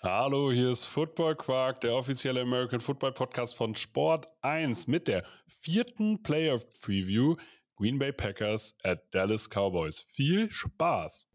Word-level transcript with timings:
Hallo, 0.00 0.52
hier 0.52 0.70
ist 0.70 0.86
Football 0.86 1.34
Quark, 1.34 1.80
der 1.80 1.92
offizielle 1.92 2.42
American 2.42 2.78
Football 2.78 3.10
Podcast 3.14 3.56
von 3.56 3.74
Sport 3.74 4.28
1 4.42 4.86
mit 4.86 5.08
der 5.08 5.24
vierten 5.48 6.22
Playoff 6.22 6.72
Preview 6.74 7.34
Green 7.74 7.98
Bay 7.98 8.12
Packers 8.12 8.76
at 8.84 9.12
Dallas 9.12 9.48
Cowboys. 9.50 10.02
Viel 10.02 10.52
Spaß! 10.52 11.26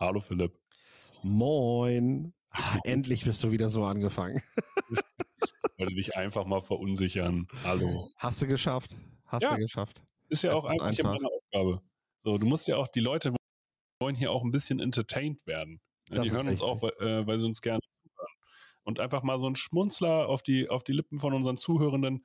Hallo 0.00 0.20
Philipp. 0.20 0.58
Moin. 1.22 2.32
Ah, 2.50 2.78
endlich 2.84 3.24
bist 3.24 3.44
du 3.44 3.50
wieder 3.50 3.68
so 3.68 3.84
angefangen. 3.84 4.42
Ich 4.90 5.78
wollte 5.78 5.94
dich 5.94 6.16
einfach 6.16 6.46
mal 6.46 6.62
verunsichern. 6.62 7.46
Hallo. 7.64 8.08
Hast 8.16 8.40
du 8.42 8.46
geschafft. 8.46 8.96
Hast 9.26 9.42
Ja. 9.42 9.54
du 9.54 9.60
geschafft. 9.60 10.02
Ist 10.28 10.42
ja 10.42 10.54
auch 10.54 10.64
ist 10.64 10.70
eigentlich 10.80 11.00
einfach. 11.00 11.12
meine 11.20 11.28
Aufgabe. 11.28 11.82
So, 12.24 12.38
du 12.38 12.46
musst 12.46 12.66
ja 12.66 12.76
auch, 12.76 12.88
die 12.88 13.00
Leute 13.00 13.34
wollen 14.00 14.14
hier 14.14 14.32
auch 14.32 14.42
ein 14.42 14.50
bisschen 14.50 14.80
entertained 14.80 15.46
werden. 15.46 15.80
Ja, 16.08 16.16
Das 16.16 16.24
die 16.24 16.32
hören 16.32 16.48
uns 16.48 16.62
auch, 16.62 16.82
weil, 16.82 16.92
äh, 17.00 17.26
weil 17.26 17.38
sie 17.38 17.46
uns 17.46 17.60
gerne 17.60 17.80
zuhören. 18.02 18.32
Und 18.84 19.00
einfach 19.00 19.22
mal 19.22 19.38
so 19.38 19.46
ein 19.46 19.56
Schmunzler 19.56 20.28
auf 20.28 20.42
die, 20.42 20.68
auf 20.68 20.82
die 20.82 20.92
Lippen 20.92 21.18
von 21.18 21.34
unseren 21.34 21.56
Zuhörenden. 21.56 22.24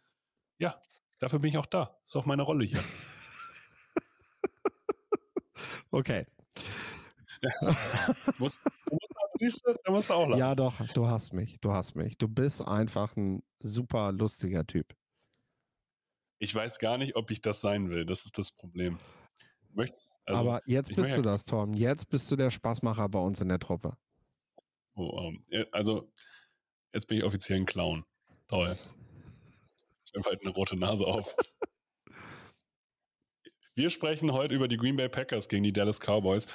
Ja, 0.60 0.82
dafür 1.20 1.40
bin 1.40 1.50
ich 1.50 1.58
auch 1.58 1.66
da. 1.66 1.98
Ist 2.08 2.16
auch 2.16 2.26
meine 2.26 2.44
Rolle 2.44 2.64
hier. 2.66 2.80
Okay. 5.92 6.26
Muss, 8.38 8.62
da 9.84 9.92
musst 9.92 10.10
du 10.10 10.14
auch 10.14 10.28
lachen. 10.28 10.40
Ja, 10.40 10.56
doch, 10.56 10.76
du 10.94 11.08
hast 11.08 11.34
mich. 11.34 11.60
Du 11.62 11.72
hast 11.72 11.96
mich. 11.96 12.18
Du 12.18 12.28
bist 12.28 12.62
einfach 12.62 13.16
ein 13.16 13.44
super 13.60 14.12
lustiger 14.12 14.66
Typ. 14.66 14.96
Ich 16.40 16.54
weiß 16.54 16.80
gar 16.80 16.98
nicht, 16.98 17.16
ob 17.16 17.32
ich 17.32 17.42
das 17.42 17.62
sein 17.62 17.90
will. 17.90 18.06
Das 18.06 18.26
ist 18.26 18.38
das 18.38 18.52
Problem. 18.52 18.98
Möchte, 19.74 19.98
also, 20.26 20.42
Aber 20.42 20.62
jetzt 20.66 20.96
bist 20.96 21.18
du 21.18 21.22
das, 21.22 21.46
Tom. 21.46 21.74
Jetzt 21.74 22.10
bist 22.10 22.30
du 22.32 22.36
der 22.36 22.52
Spaßmacher 22.52 23.08
bei 23.10 23.20
uns 23.20 23.42
in 23.42 23.50
der 23.50 23.60
Truppe. 23.60 23.98
oh, 24.96 25.32
ähm, 25.52 25.66
also, 25.72 26.12
jetzt 26.94 27.08
bin 27.08 27.20
ich 27.20 27.24
offiziell 27.24 27.60
ein 27.60 27.66
Clown. 27.66 28.06
Toll. 28.48 28.78
Jetzt 30.00 30.16
mir 30.16 30.22
bald 30.22 30.42
eine 30.42 30.52
rote 30.52 30.76
Nase 30.76 31.06
auf. 31.06 31.36
Wir 33.78 33.90
sprechen 33.90 34.32
heute 34.32 34.56
über 34.56 34.70
die 34.70 34.78
Green 34.78 34.96
Bay 34.96 35.10
Packers 35.10 35.50
gegen 35.50 35.64
die 35.64 35.74
Dallas 35.74 36.00
Cowboys. 36.00 36.48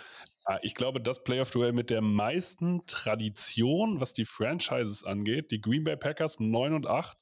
Ah, 0.51 0.59
Ich 0.63 0.75
glaube, 0.75 1.01
das 1.01 1.23
Playoff-Duell 1.23 1.73
mit 1.73 1.91
der 1.91 2.01
meisten 2.01 2.85
Tradition, 2.87 4.01
was 4.01 4.15
die 4.15 4.25
Franchises 4.25 5.05
angeht. 5.05 5.53
Die 5.53 5.61
Green 5.61 5.85
Bay 5.85 5.97
Packers 5.97 6.41
9 6.41 6.75
und 6.75 6.89
8, 6.89 7.17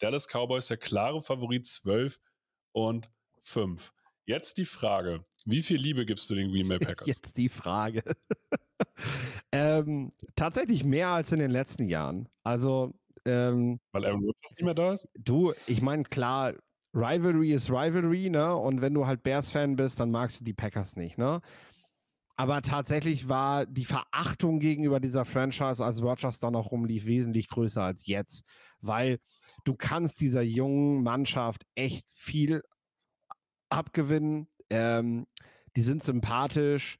Dallas 0.00 0.28
Cowboys 0.28 0.66
der 0.66 0.76
klare 0.76 1.22
Favorit 1.22 1.66
12 1.66 2.20
und 2.72 3.08
5. 3.40 3.90
Jetzt 4.26 4.58
die 4.58 4.66
Frage, 4.66 5.24
wie 5.46 5.62
viel 5.62 5.78
Liebe 5.78 6.04
gibst 6.04 6.28
du 6.28 6.34
den 6.34 6.50
Green 6.50 6.68
Bay 6.68 6.78
Packers? 6.78 7.06
Jetzt 7.06 7.38
die 7.38 7.48
Frage. 7.48 8.02
ähm, 9.52 10.12
tatsächlich 10.36 10.84
mehr 10.84 11.08
als 11.08 11.32
in 11.32 11.38
den 11.38 11.50
letzten 11.50 11.86
Jahren. 11.86 12.28
Also, 12.42 12.92
ähm, 13.24 13.80
Weil 13.92 14.04
Aaron 14.04 14.24
Rodgers 14.24 14.50
nicht 14.50 14.62
mehr 14.62 14.74
da 14.74 14.92
ist? 14.92 15.08
Du, 15.14 15.54
ich 15.66 15.80
meine, 15.80 16.02
klar, 16.02 16.52
Rivalry 16.92 17.52
ist 17.52 17.70
Rivalry, 17.70 18.28
ne? 18.28 18.54
Und 18.54 18.82
wenn 18.82 18.92
du 18.92 19.06
halt 19.06 19.22
Bears-Fan 19.22 19.76
bist, 19.76 20.00
dann 20.00 20.10
magst 20.10 20.40
du 20.40 20.44
die 20.44 20.52
Packers 20.52 20.96
nicht, 20.96 21.16
ne? 21.16 21.40
Aber 22.36 22.62
tatsächlich 22.62 23.28
war 23.28 23.64
die 23.66 23.84
Verachtung 23.84 24.58
gegenüber 24.58 24.98
dieser 24.98 25.24
Franchise, 25.24 25.84
als 25.84 26.02
Rodgers 26.02 26.40
da 26.40 26.50
noch 26.50 26.72
rumlief, 26.72 27.06
wesentlich 27.06 27.48
größer 27.48 27.82
als 27.82 28.06
jetzt. 28.06 28.44
Weil 28.80 29.18
du 29.64 29.74
kannst 29.74 30.20
dieser 30.20 30.42
jungen 30.42 31.02
Mannschaft 31.02 31.62
echt 31.74 32.08
viel 32.16 32.62
abgewinnen. 33.68 34.48
Ähm, 34.70 35.26
die 35.76 35.82
sind 35.82 36.02
sympathisch. 36.02 36.98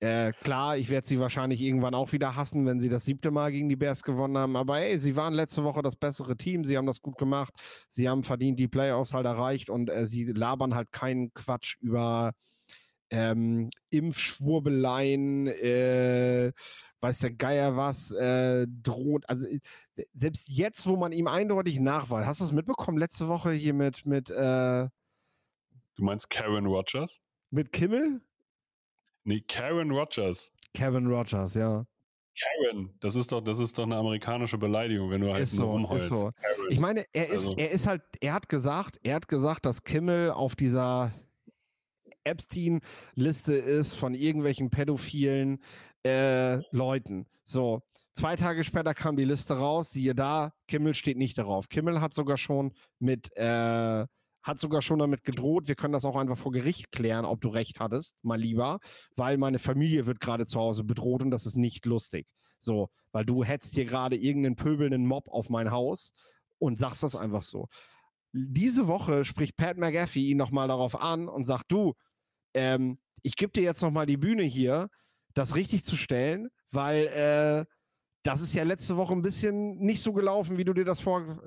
Äh, 0.00 0.32
klar, 0.40 0.78
ich 0.78 0.88
werde 0.88 1.06
sie 1.06 1.20
wahrscheinlich 1.20 1.60
irgendwann 1.60 1.94
auch 1.94 2.12
wieder 2.12 2.34
hassen, 2.34 2.64
wenn 2.64 2.80
sie 2.80 2.88
das 2.88 3.04
siebte 3.04 3.30
Mal 3.30 3.52
gegen 3.52 3.68
die 3.68 3.76
Bears 3.76 4.02
gewonnen 4.02 4.38
haben. 4.38 4.56
Aber 4.56 4.80
ey, 4.80 4.98
sie 4.98 5.14
waren 5.14 5.34
letzte 5.34 5.62
Woche 5.62 5.82
das 5.82 5.96
bessere 5.96 6.36
Team. 6.36 6.64
Sie 6.64 6.78
haben 6.78 6.86
das 6.86 7.02
gut 7.02 7.18
gemacht. 7.18 7.52
Sie 7.88 8.08
haben 8.08 8.22
verdient 8.22 8.58
die 8.58 8.68
Playoffs 8.68 9.12
halt 9.12 9.26
erreicht 9.26 9.68
und 9.68 9.90
äh, 9.90 10.06
sie 10.06 10.24
labern 10.24 10.74
halt 10.74 10.90
keinen 10.92 11.34
Quatsch 11.34 11.76
über 11.80 12.32
ähm, 13.10 13.70
Impfschwurbeleien, 13.90 15.46
äh, 15.48 16.52
weiß 17.00 17.18
der 17.20 17.32
Geier 17.32 17.76
was, 17.76 18.10
äh, 18.12 18.66
droht. 18.82 19.28
Also 19.28 19.46
äh, 19.46 19.60
selbst 20.14 20.48
jetzt, 20.48 20.86
wo 20.86 20.96
man 20.96 21.12
ihm 21.12 21.26
eindeutig 21.26 21.80
nachweist, 21.80 22.26
hast 22.26 22.40
du 22.40 22.44
es 22.44 22.52
mitbekommen 22.52 22.98
letzte 22.98 23.28
Woche 23.28 23.52
hier 23.52 23.74
mit, 23.74 24.06
mit, 24.06 24.30
äh, 24.30 24.88
Du 25.96 26.04
meinst 26.04 26.30
Karen 26.30 26.66
Rodgers? 26.66 27.20
mit 27.50 27.72
Kimmel? 27.72 28.20
Nee, 29.24 29.40
Karen 29.46 29.90
Rodgers. 29.90 30.50
Kevin 30.72 31.06
Rogers, 31.08 31.54
ja. 31.54 31.84
Karen, 32.38 32.94
das 33.00 33.16
ist 33.16 33.32
doch, 33.32 33.40
das 33.42 33.58
ist 33.58 33.76
doch 33.76 33.82
eine 33.84 33.96
amerikanische 33.96 34.56
Beleidigung, 34.56 35.10
wenn 35.10 35.20
du 35.20 35.32
halt 35.32 35.42
Ist 35.42 35.58
nur 35.58 35.66
so, 35.66 35.72
rumheulst. 35.72 36.04
ist 36.04 36.08
so. 36.10 36.30
Karen. 36.32 36.66
Ich 36.70 36.78
meine, 36.78 37.04
er 37.12 37.26
ist, 37.28 37.48
Also- 37.48 37.56
er 37.56 37.70
ist 37.70 37.86
halt, 37.86 38.02
er 38.20 38.32
hat 38.34 38.48
gesagt, 38.48 38.98
er 39.02 39.16
hat 39.16 39.26
gesagt, 39.28 39.66
dass 39.66 39.82
Kimmel 39.82 40.30
auf 40.30 40.54
dieser 40.54 41.10
Epstein-Liste 42.24 43.54
ist 43.54 43.94
von 43.94 44.14
irgendwelchen 44.14 44.70
pädophilen 44.70 45.62
äh, 46.04 46.56
Leuten. 46.74 47.26
So, 47.44 47.82
zwei 48.14 48.36
Tage 48.36 48.64
später 48.64 48.94
kam 48.94 49.16
die 49.16 49.24
Liste 49.24 49.56
raus, 49.58 49.90
siehe 49.90 50.14
da, 50.14 50.52
Kimmel 50.68 50.94
steht 50.94 51.18
nicht 51.18 51.38
darauf. 51.38 51.68
Kimmel 51.68 52.00
hat 52.00 52.14
sogar 52.14 52.36
schon 52.36 52.72
mit, 52.98 53.34
äh, 53.36 54.06
hat 54.42 54.58
sogar 54.58 54.82
schon 54.82 54.98
damit 54.98 55.24
gedroht, 55.24 55.68
wir 55.68 55.74
können 55.74 55.92
das 55.92 56.04
auch 56.04 56.16
einfach 56.16 56.38
vor 56.38 56.52
Gericht 56.52 56.92
klären, 56.92 57.24
ob 57.24 57.40
du 57.40 57.48
recht 57.48 57.80
hattest, 57.80 58.16
mal 58.22 58.40
lieber, 58.40 58.78
weil 59.16 59.36
meine 59.36 59.58
Familie 59.58 60.06
wird 60.06 60.20
gerade 60.20 60.46
zu 60.46 60.58
Hause 60.58 60.84
bedroht 60.84 61.22
und 61.22 61.30
das 61.30 61.46
ist 61.46 61.56
nicht 61.56 61.86
lustig. 61.86 62.26
So, 62.58 62.90
weil 63.12 63.24
du 63.24 63.42
hetzt 63.42 63.74
hier 63.74 63.86
gerade 63.86 64.16
irgendeinen 64.16 64.56
pöbelnden 64.56 65.06
Mob 65.06 65.28
auf 65.28 65.48
mein 65.48 65.70
Haus 65.70 66.12
und 66.58 66.78
sagst 66.78 67.02
das 67.02 67.16
einfach 67.16 67.42
so. 67.42 67.68
Diese 68.32 68.86
Woche 68.86 69.24
spricht 69.24 69.56
Pat 69.56 69.76
McAfee 69.76 70.28
ihn 70.28 70.36
nochmal 70.36 70.68
darauf 70.68 71.00
an 71.00 71.28
und 71.28 71.44
sagt, 71.44 71.72
du, 71.72 71.94
ähm, 72.54 72.98
ich 73.22 73.36
gebe 73.36 73.52
dir 73.52 73.62
jetzt 73.62 73.82
nochmal 73.82 74.06
die 74.06 74.16
Bühne 74.16 74.42
hier, 74.42 74.88
das 75.34 75.56
richtig 75.56 75.84
zu 75.84 75.96
stellen, 75.96 76.48
weil 76.70 77.06
äh, 77.06 77.64
das 78.22 78.40
ist 78.40 78.52
ja 78.52 78.64
letzte 78.64 78.96
Woche 78.96 79.14
ein 79.14 79.22
bisschen 79.22 79.78
nicht 79.78 80.02
so 80.02 80.12
gelaufen, 80.12 80.58
wie 80.58 80.64
du 80.64 80.74
dir 80.74 80.84
das, 80.84 81.00
vor, 81.00 81.42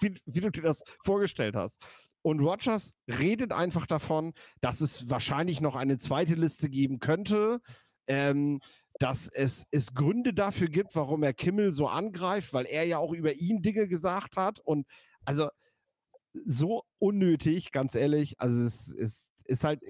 wie, 0.00 0.14
wie 0.24 0.40
du 0.40 0.50
dir 0.50 0.62
das 0.62 0.82
vorgestellt 1.04 1.56
hast. 1.56 1.84
Und 2.22 2.40
Rogers 2.40 2.94
redet 3.08 3.52
einfach 3.52 3.86
davon, 3.86 4.32
dass 4.60 4.80
es 4.80 5.10
wahrscheinlich 5.10 5.60
noch 5.60 5.74
eine 5.74 5.98
zweite 5.98 6.34
Liste 6.34 6.70
geben 6.70 7.00
könnte, 7.00 7.60
ähm, 8.06 8.60
dass 9.00 9.28
es, 9.28 9.66
es 9.72 9.94
Gründe 9.94 10.32
dafür 10.32 10.68
gibt, 10.68 10.94
warum 10.94 11.24
er 11.24 11.34
Kimmel 11.34 11.72
so 11.72 11.88
angreift, 11.88 12.52
weil 12.52 12.66
er 12.66 12.84
ja 12.84 12.98
auch 12.98 13.12
über 13.12 13.32
ihn 13.34 13.62
Dinge 13.62 13.88
gesagt 13.88 14.36
hat. 14.36 14.60
Und 14.60 14.86
also 15.24 15.48
so 16.44 16.84
unnötig, 16.98 17.72
ganz 17.72 17.96
ehrlich. 17.96 18.38
Also 18.38 18.62
es 18.62 18.86
ist, 18.88 19.26
ist 19.46 19.64
halt, 19.64 19.80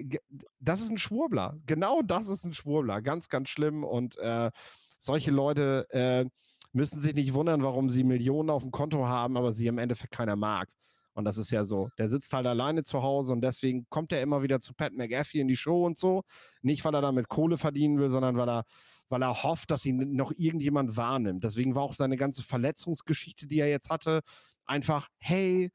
das 0.60 0.80
ist 0.80 0.90
ein 0.90 0.98
Schwurbler. 0.98 1.58
Genau 1.66 2.02
das 2.02 2.28
ist 2.28 2.44
ein 2.44 2.54
Schwurbler. 2.54 3.02
Ganz, 3.02 3.28
ganz 3.28 3.48
schlimm. 3.48 3.84
Und 3.84 4.16
äh, 4.18 4.50
solche 4.98 5.30
Leute 5.30 5.86
äh, 5.90 6.24
müssen 6.72 7.00
sich 7.00 7.14
nicht 7.14 7.34
wundern, 7.34 7.62
warum 7.62 7.90
sie 7.90 8.04
Millionen 8.04 8.50
auf 8.50 8.62
dem 8.62 8.70
Konto 8.70 9.06
haben, 9.06 9.36
aber 9.36 9.52
sie 9.52 9.66
im 9.66 9.78
Endeffekt 9.78 10.12
keiner 10.12 10.36
mag. 10.36 10.68
Und 11.14 11.24
das 11.24 11.36
ist 11.36 11.50
ja 11.50 11.64
so. 11.64 11.90
Der 11.98 12.08
sitzt 12.08 12.32
halt 12.32 12.46
alleine 12.46 12.84
zu 12.84 13.02
Hause 13.02 13.32
und 13.32 13.42
deswegen 13.42 13.86
kommt 13.90 14.12
er 14.12 14.22
immer 14.22 14.42
wieder 14.42 14.60
zu 14.60 14.72
Pat 14.72 14.94
McAfee 14.94 15.40
in 15.40 15.48
die 15.48 15.56
Show 15.56 15.84
und 15.84 15.98
so. 15.98 16.22
Nicht, 16.62 16.84
weil 16.84 16.94
er 16.94 17.02
damit 17.02 17.28
Kohle 17.28 17.58
verdienen 17.58 17.98
will, 17.98 18.08
sondern 18.08 18.36
weil 18.36 18.48
er, 18.48 18.64
weil 19.10 19.22
er 19.22 19.42
hofft, 19.42 19.70
dass 19.70 19.84
ihn 19.84 20.14
noch 20.14 20.32
irgendjemand 20.34 20.96
wahrnimmt. 20.96 21.44
Deswegen 21.44 21.74
war 21.74 21.82
auch 21.82 21.94
seine 21.94 22.16
ganze 22.16 22.42
Verletzungsgeschichte, 22.42 23.46
die 23.46 23.58
er 23.60 23.68
jetzt 23.68 23.90
hatte, 23.90 24.20
einfach, 24.64 25.08
hey, 25.18 25.70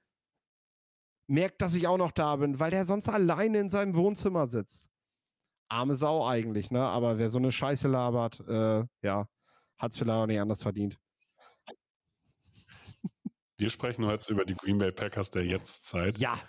merkt, 1.27 1.61
dass 1.61 1.75
ich 1.75 1.87
auch 1.87 1.97
noch 1.97 2.11
da 2.11 2.37
bin, 2.37 2.59
weil 2.59 2.71
der 2.71 2.85
sonst 2.85 3.09
alleine 3.09 3.59
in 3.59 3.69
seinem 3.69 3.95
Wohnzimmer 3.95 4.47
sitzt. 4.47 4.87
Arme 5.69 5.95
Sau 5.95 6.25
eigentlich, 6.25 6.71
ne? 6.71 6.81
Aber 6.81 7.19
wer 7.19 7.29
so 7.29 7.37
eine 7.37 7.51
Scheiße 7.51 7.87
labert, 7.87 8.39
äh, 8.47 8.85
ja, 9.01 9.27
hat 9.77 9.91
es 9.91 9.97
vielleicht 9.97 10.17
auch 10.17 10.25
nicht 10.25 10.39
anders 10.39 10.63
verdient. 10.63 10.97
Wir 13.57 13.69
sprechen 13.69 14.05
heute 14.05 14.31
über 14.31 14.45
die 14.45 14.55
Green 14.55 14.77
Bay 14.77 14.91
Packers 14.91 15.31
der 15.31 15.45
Jetztzeit. 15.45 16.17
Ja, 16.19 16.39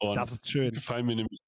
Und 0.00 0.16
das 0.16 0.32
ist 0.32 0.46
die 0.46 0.50
schön. 0.50 0.70
gefallen 0.70 1.06
mir 1.06 1.16
nämlich 1.16 1.40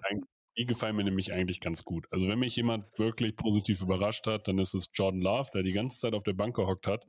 die 0.58 0.64
gefallen 0.64 0.96
mir 0.96 1.04
nämlich 1.04 1.32
eigentlich 1.32 1.60
ganz 1.60 1.84
gut. 1.84 2.06
Also 2.10 2.28
wenn 2.28 2.38
mich 2.38 2.56
jemand 2.56 2.98
wirklich 2.98 3.36
positiv 3.36 3.82
überrascht 3.82 4.26
hat, 4.26 4.48
dann 4.48 4.58
ist 4.58 4.74
es 4.74 4.88
Jordan 4.92 5.20
Love, 5.20 5.50
der 5.52 5.62
die 5.62 5.72
ganze 5.72 6.00
Zeit 6.00 6.14
auf 6.14 6.22
der 6.22 6.32
Bank 6.32 6.56
gehockt 6.56 6.86
hat 6.86 7.06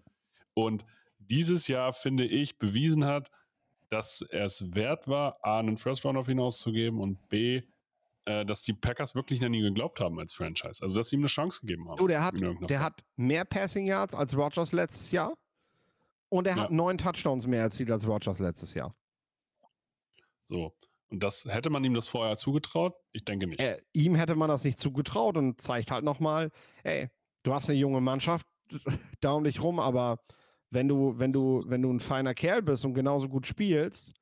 und 0.53 0.85
dieses 1.19 1.67
Jahr, 1.67 1.93
finde 1.93 2.25
ich, 2.25 2.57
bewiesen 2.57 3.05
hat, 3.05 3.29
dass 3.89 4.21
er 4.21 4.45
es 4.45 4.73
wert 4.75 5.07
war, 5.07 5.37
A, 5.41 5.59
einen 5.59 5.77
First 5.77 6.03
Round 6.05 6.17
auf 6.17 6.27
ihn 6.27 6.39
auszugeben 6.39 6.99
und 6.99 7.27
B, 7.29 7.61
äh, 8.25 8.45
dass 8.45 8.61
die 8.63 8.73
Packers 8.73 9.15
wirklich 9.15 9.43
an 9.45 9.53
ihn 9.53 9.63
geglaubt 9.63 9.99
haben 9.99 10.19
als 10.19 10.33
Franchise. 10.33 10.81
Also, 10.81 10.97
dass 10.97 11.09
sie 11.09 11.15
ihm 11.15 11.21
eine 11.21 11.27
Chance 11.27 11.61
gegeben 11.61 11.87
haben. 11.89 11.97
Du, 11.97 12.07
der 12.07 12.23
hat, 12.23 12.33
der 12.69 12.79
hat 12.81 13.01
mehr 13.15 13.45
Passing 13.45 13.85
Yards 13.85 14.13
als 14.13 14.35
Rogers 14.35 14.71
letztes 14.73 15.11
Jahr. 15.11 15.33
Und 16.29 16.45
er 16.47 16.55
hat 16.57 16.69
Ja. 16.69 16.75
neun 16.75 16.97
Touchdowns 16.97 17.47
mehr 17.47 17.61
erzielt 17.61 17.89
als 17.89 18.05
Rogers 18.05 18.39
letztes 18.39 18.73
Jahr. 18.73 18.93
So. 20.45 20.73
Und 21.09 21.23
das 21.23 21.45
hätte 21.45 21.69
man 21.69 21.83
ihm 21.85 21.93
das 21.93 22.09
vorher 22.09 22.35
zugetraut? 22.35 22.93
Ich 23.13 23.23
denke 23.23 23.47
nicht. 23.47 23.61
Äh, 23.61 23.81
ihm 23.93 24.15
hätte 24.15 24.35
man 24.35 24.49
das 24.49 24.65
nicht 24.65 24.77
zugetraut 24.77 25.37
und 25.37 25.61
zeigt 25.61 25.89
halt 25.89 26.03
nochmal, 26.03 26.51
ey, 26.83 27.09
du 27.43 27.53
hast 27.53 27.69
eine 27.69 27.79
junge 27.79 28.01
Mannschaft 28.01 28.45
da 29.21 29.31
um 29.31 29.45
dich 29.45 29.61
rum, 29.61 29.79
aber 29.79 30.19
wenn 30.69 30.87
du, 30.87 31.17
wenn 31.17 31.33
du, 31.33 31.63
wenn 31.67 31.81
du 31.81 31.91
ein 31.91 31.99
feiner 31.99 32.33
Kerl 32.33 32.61
bist 32.61 32.85
und 32.85 32.93
genauso 32.93 33.29
gut 33.29 33.47
spielst, 33.47 34.13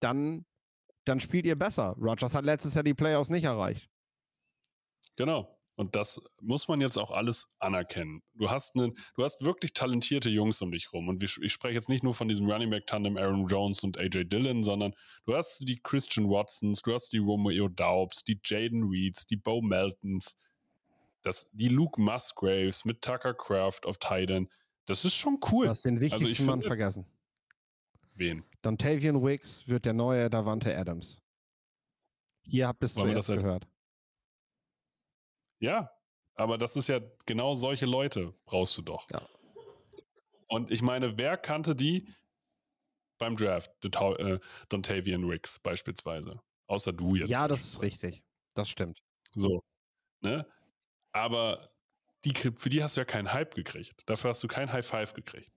dann, 0.00 0.44
dann 1.04 1.20
spielt 1.20 1.46
ihr 1.46 1.56
besser. 1.56 1.96
Rogers 1.98 2.34
hat 2.34 2.44
letztes 2.44 2.74
Jahr 2.74 2.84
die 2.84 2.94
Playoffs 2.94 3.30
nicht 3.30 3.44
erreicht. 3.44 3.88
Genau. 5.16 5.56
Und 5.76 5.94
das 5.94 6.22
muss 6.40 6.68
man 6.68 6.80
jetzt 6.80 6.96
auch 6.96 7.10
alles 7.10 7.48
anerkennen. 7.58 8.22
Du 8.34 8.50
hast 8.50 8.74
einen, 8.74 8.96
du 9.14 9.24
hast 9.24 9.44
wirklich 9.44 9.74
talentierte 9.74 10.30
Jungs 10.30 10.62
um 10.62 10.72
dich 10.72 10.90
rum. 10.92 11.08
Und 11.08 11.22
ich 11.22 11.52
spreche 11.52 11.74
jetzt 11.74 11.90
nicht 11.90 12.02
nur 12.02 12.14
von 12.14 12.28
diesem 12.28 12.50
Running 12.50 12.70
Back 12.70 12.86
Tandem 12.86 13.18
Aaron 13.18 13.46
Jones 13.46 13.84
und 13.84 13.98
AJ 13.98 14.24
Dillon, 14.24 14.64
sondern 14.64 14.94
du 15.26 15.36
hast 15.36 15.60
die 15.60 15.78
Christian 15.82 16.30
Watsons, 16.30 16.80
du 16.80 16.94
hast 16.94 17.12
die 17.12 17.18
Romeo 17.18 17.68
Daubs, 17.68 18.24
die 18.24 18.40
Jaden 18.42 18.84
Reeds, 18.84 19.26
die 19.26 19.36
Bo 19.36 19.60
Meltons, 19.60 20.38
das, 21.20 21.46
die 21.52 21.68
Luke 21.68 22.00
Musgraves 22.00 22.86
mit 22.86 23.02
Tucker 23.02 23.34
Craft 23.34 23.80
auf 23.84 23.98
Titan. 23.98 24.48
Das 24.86 25.04
ist 25.04 25.14
schon 25.14 25.38
Du 25.40 25.48
cool. 25.52 25.68
hast 25.68 25.84
den 25.84 26.00
wichtigsten 26.00 26.26
Also 26.28 26.42
Mann 26.44 26.60
finde- 26.60 26.66
vergessen. 26.66 27.06
Wen? 28.14 28.44
Dontavian 28.62 29.22
Wicks 29.22 29.68
wird 29.68 29.84
der 29.84 29.92
neue 29.92 30.30
Davante 30.30 30.76
Adams. 30.76 31.20
Ihr 32.44 32.66
habt 32.66 32.82
es 32.82 32.96
Wollen 32.96 33.14
wir 33.14 33.22
zuerst 33.22 33.44
gehört. 33.46 33.66
Ja, 35.58 35.90
aber 36.34 36.58
das 36.58 36.76
ist 36.76 36.88
ja 36.88 37.00
genau 37.26 37.54
solche 37.54 37.86
Leute 37.86 38.34
brauchst 38.44 38.76
du 38.78 38.82
doch. 38.82 39.08
Ja. 39.10 39.28
Und 40.48 40.70
ich 40.70 40.82
meine, 40.82 41.18
wer 41.18 41.36
kannte 41.36 41.74
die 41.74 42.08
beim 43.18 43.36
Draft? 43.36 43.70
Äh, 43.84 44.38
Dontavian 44.68 45.28
Wicks 45.28 45.58
beispielsweise. 45.58 46.40
Außer 46.68 46.92
du 46.92 47.16
jetzt. 47.16 47.28
Ja, 47.30 47.48
das 47.48 47.62
ist 47.64 47.82
richtig. 47.82 48.24
Das 48.54 48.68
stimmt. 48.68 49.02
So. 49.34 49.62
Ne? 50.20 50.46
Aber 51.12 51.70
die, 52.26 52.34
für 52.34 52.68
die 52.68 52.82
hast 52.82 52.96
du 52.96 53.00
ja 53.00 53.04
keinen 53.04 53.32
Hype 53.32 53.54
gekriegt. 53.54 54.02
Dafür 54.06 54.30
hast 54.30 54.42
du 54.42 54.48
kein 54.48 54.72
High 54.72 54.86
Five 54.86 55.14
gekriegt. 55.14 55.52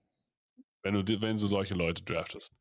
Wenn 0.82 0.94
du, 0.94 1.20
wenn 1.20 1.36
du 1.38 1.46
solche 1.46 1.74
Leute 1.74 2.02
draftest. 2.04 2.54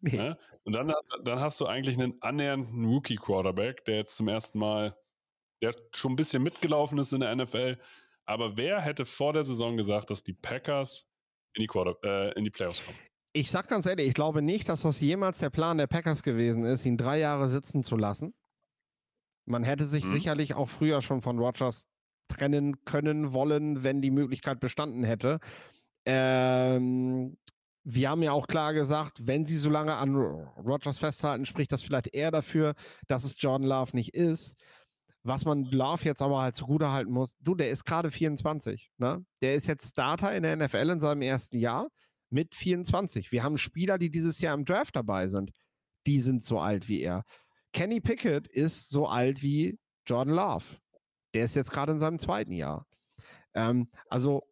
Nee. 0.00 0.16
Ne? 0.16 0.38
Und 0.64 0.74
dann, 0.74 0.92
dann 1.24 1.40
hast 1.40 1.60
du 1.60 1.66
eigentlich 1.66 1.96
einen 1.98 2.20
annähernden 2.22 2.84
Rookie-Quarterback, 2.84 3.84
der 3.86 3.96
jetzt 3.96 4.16
zum 4.16 4.28
ersten 4.28 4.58
Mal, 4.58 4.96
der 5.62 5.74
schon 5.94 6.12
ein 6.12 6.16
bisschen 6.16 6.42
mitgelaufen 6.42 6.98
ist 6.98 7.12
in 7.12 7.20
der 7.20 7.34
NFL. 7.34 7.78
Aber 8.26 8.56
wer 8.56 8.80
hätte 8.80 9.06
vor 9.06 9.32
der 9.32 9.44
Saison 9.44 9.76
gesagt, 9.76 10.10
dass 10.10 10.22
die 10.22 10.34
Packers 10.34 11.06
in 11.54 11.62
die, 11.62 11.66
Quarter, 11.66 11.96
äh, 12.04 12.32
in 12.38 12.44
die 12.44 12.50
Playoffs 12.50 12.84
kommen? 12.84 12.98
Ich 13.32 13.50
sag 13.50 13.66
ganz 13.68 13.86
ehrlich, 13.86 14.06
ich 14.08 14.14
glaube 14.14 14.42
nicht, 14.42 14.68
dass 14.68 14.82
das 14.82 15.00
jemals 15.00 15.38
der 15.38 15.50
Plan 15.50 15.78
der 15.78 15.86
Packers 15.88 16.22
gewesen 16.22 16.64
ist, 16.64 16.84
ihn 16.86 16.96
drei 16.96 17.18
Jahre 17.18 17.48
sitzen 17.48 17.82
zu 17.82 17.96
lassen. 17.96 18.34
Man 19.46 19.64
hätte 19.64 19.86
sich 19.86 20.04
Mhm. 20.04 20.12
sicherlich 20.12 20.54
auch 20.54 20.68
früher 20.68 21.02
schon 21.02 21.20
von 21.20 21.38
Rogers 21.38 21.88
trennen 22.28 22.84
können, 22.84 23.32
wollen, 23.32 23.84
wenn 23.84 24.02
die 24.02 24.10
Möglichkeit 24.10 24.60
bestanden 24.60 25.04
hätte. 25.04 25.40
Ähm, 26.06 27.36
wir 27.84 28.08
haben 28.08 28.22
ja 28.22 28.32
auch 28.32 28.46
klar 28.46 28.72
gesagt, 28.72 29.26
wenn 29.26 29.44
sie 29.44 29.56
so 29.56 29.68
lange 29.68 29.94
an 29.94 30.16
Rogers 30.16 30.98
festhalten, 30.98 31.44
spricht 31.44 31.70
das 31.70 31.82
vielleicht 31.82 32.14
eher 32.14 32.30
dafür, 32.30 32.74
dass 33.08 33.24
es 33.24 33.36
Jordan 33.38 33.68
Love 33.68 33.94
nicht 33.94 34.14
ist. 34.14 34.56
Was 35.22 35.44
man 35.44 35.64
Love 35.64 36.04
jetzt 36.04 36.22
aber 36.22 36.40
halt 36.40 36.54
zugute 36.54 36.90
halten 36.90 37.12
muss, 37.12 37.36
du, 37.40 37.54
der 37.54 37.70
ist 37.70 37.84
gerade 37.84 38.10
24. 38.10 38.90
Ne? 38.98 39.24
Der 39.42 39.54
ist 39.54 39.66
jetzt 39.66 39.90
Starter 39.90 40.34
in 40.34 40.42
der 40.42 40.56
NFL 40.56 40.90
in 40.90 41.00
seinem 41.00 41.22
ersten 41.22 41.58
Jahr 41.58 41.88
mit 42.30 42.54
24. 42.54 43.32
Wir 43.32 43.42
haben 43.42 43.56
Spieler, 43.58 43.98
die 43.98 44.10
dieses 44.10 44.40
Jahr 44.40 44.54
im 44.54 44.64
Draft 44.64 44.96
dabei 44.96 45.26
sind. 45.26 45.50
Die 46.06 46.20
sind 46.20 46.42
so 46.42 46.58
alt 46.58 46.88
wie 46.88 47.00
er. 47.00 47.24
Kenny 47.72 48.00
Pickett 48.00 48.46
ist 48.48 48.90
so 48.90 49.08
alt 49.08 49.42
wie 49.42 49.78
Jordan 50.06 50.34
Love. 50.34 50.64
Der 51.34 51.44
ist 51.44 51.54
jetzt 51.54 51.72
gerade 51.72 51.92
in 51.92 51.98
seinem 51.98 52.18
zweiten 52.18 52.52
Jahr. 52.52 52.86
Ähm, 53.54 53.88
also, 54.08 54.42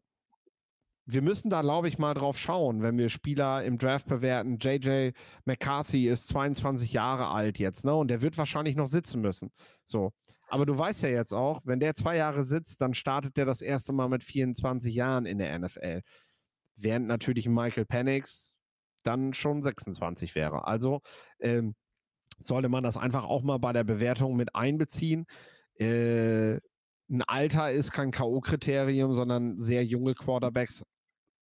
wir 1.06 1.22
müssen 1.22 1.50
da, 1.50 1.62
glaube 1.62 1.88
ich, 1.88 1.98
mal 1.98 2.14
drauf 2.14 2.38
schauen, 2.38 2.82
wenn 2.82 2.96
wir 2.96 3.08
Spieler 3.08 3.64
im 3.64 3.78
Draft 3.78 4.06
bewerten. 4.06 4.58
JJ 4.58 5.12
McCarthy 5.44 6.08
ist 6.08 6.28
22 6.28 6.92
Jahre 6.92 7.28
alt 7.28 7.58
jetzt, 7.58 7.84
ne? 7.84 7.94
Und 7.94 8.08
der 8.08 8.22
wird 8.22 8.38
wahrscheinlich 8.38 8.76
noch 8.76 8.86
sitzen 8.86 9.20
müssen. 9.20 9.50
So. 9.84 10.12
Aber 10.48 10.66
du 10.66 10.76
weißt 10.76 11.02
ja 11.02 11.08
jetzt 11.08 11.32
auch, 11.32 11.62
wenn 11.64 11.80
der 11.80 11.94
zwei 11.94 12.16
Jahre 12.16 12.44
sitzt, 12.44 12.82
dann 12.82 12.94
startet 12.94 13.36
der 13.36 13.46
das 13.46 13.62
erste 13.62 13.92
Mal 13.92 14.08
mit 14.08 14.22
24 14.22 14.94
Jahren 14.94 15.24
in 15.24 15.38
der 15.38 15.58
NFL. 15.58 16.02
Während 16.76 17.06
natürlich 17.06 17.48
Michael 17.48 17.86
Penix 17.86 18.56
dann 19.02 19.34
schon 19.34 19.62
26 19.62 20.34
wäre. 20.34 20.66
Also 20.66 21.00
ähm, 21.40 21.74
sollte 22.38 22.68
man 22.68 22.84
das 22.84 22.96
einfach 22.96 23.24
auch 23.24 23.42
mal 23.42 23.58
bei 23.58 23.72
der 23.72 23.84
Bewertung 23.84 24.36
mit 24.36 24.54
einbeziehen. 24.54 25.26
Äh, 25.78 26.60
ein 27.12 27.22
Alter 27.22 27.70
ist 27.70 27.92
kein 27.92 28.10
K.O.-Kriterium, 28.10 29.14
sondern 29.14 29.60
sehr 29.60 29.84
junge 29.84 30.14
Quarterbacks 30.14 30.82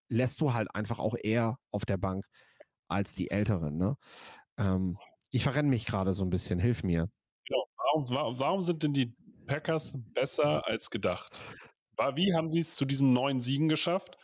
lässt 0.08 0.40
du 0.40 0.52
halt 0.52 0.74
einfach 0.74 0.98
auch 0.98 1.14
eher 1.22 1.58
auf 1.70 1.84
der 1.84 1.96
Bank 1.96 2.26
als 2.88 3.14
die 3.14 3.30
Älteren. 3.30 3.78
Ne? 3.78 3.96
Ähm, 4.58 4.98
ich 5.30 5.44
verrenne 5.44 5.68
mich 5.68 5.86
gerade 5.86 6.12
so 6.12 6.24
ein 6.24 6.30
bisschen, 6.30 6.58
hilf 6.58 6.82
mir. 6.82 7.08
Genau. 7.46 7.64
Warum, 7.76 8.38
warum, 8.40 8.62
sind 8.62 8.82
denn 8.82 8.92
die 8.92 9.14
Packers 9.46 9.94
besser 10.12 10.66
als 10.66 10.90
gedacht? 10.90 11.40
Wie 12.14 12.34
haben 12.34 12.50
sie 12.50 12.60
es 12.60 12.74
zu 12.74 12.84
diesen 12.84 13.12
neun 13.12 13.40
Siegen 13.40 13.68
geschafft? 13.68 14.16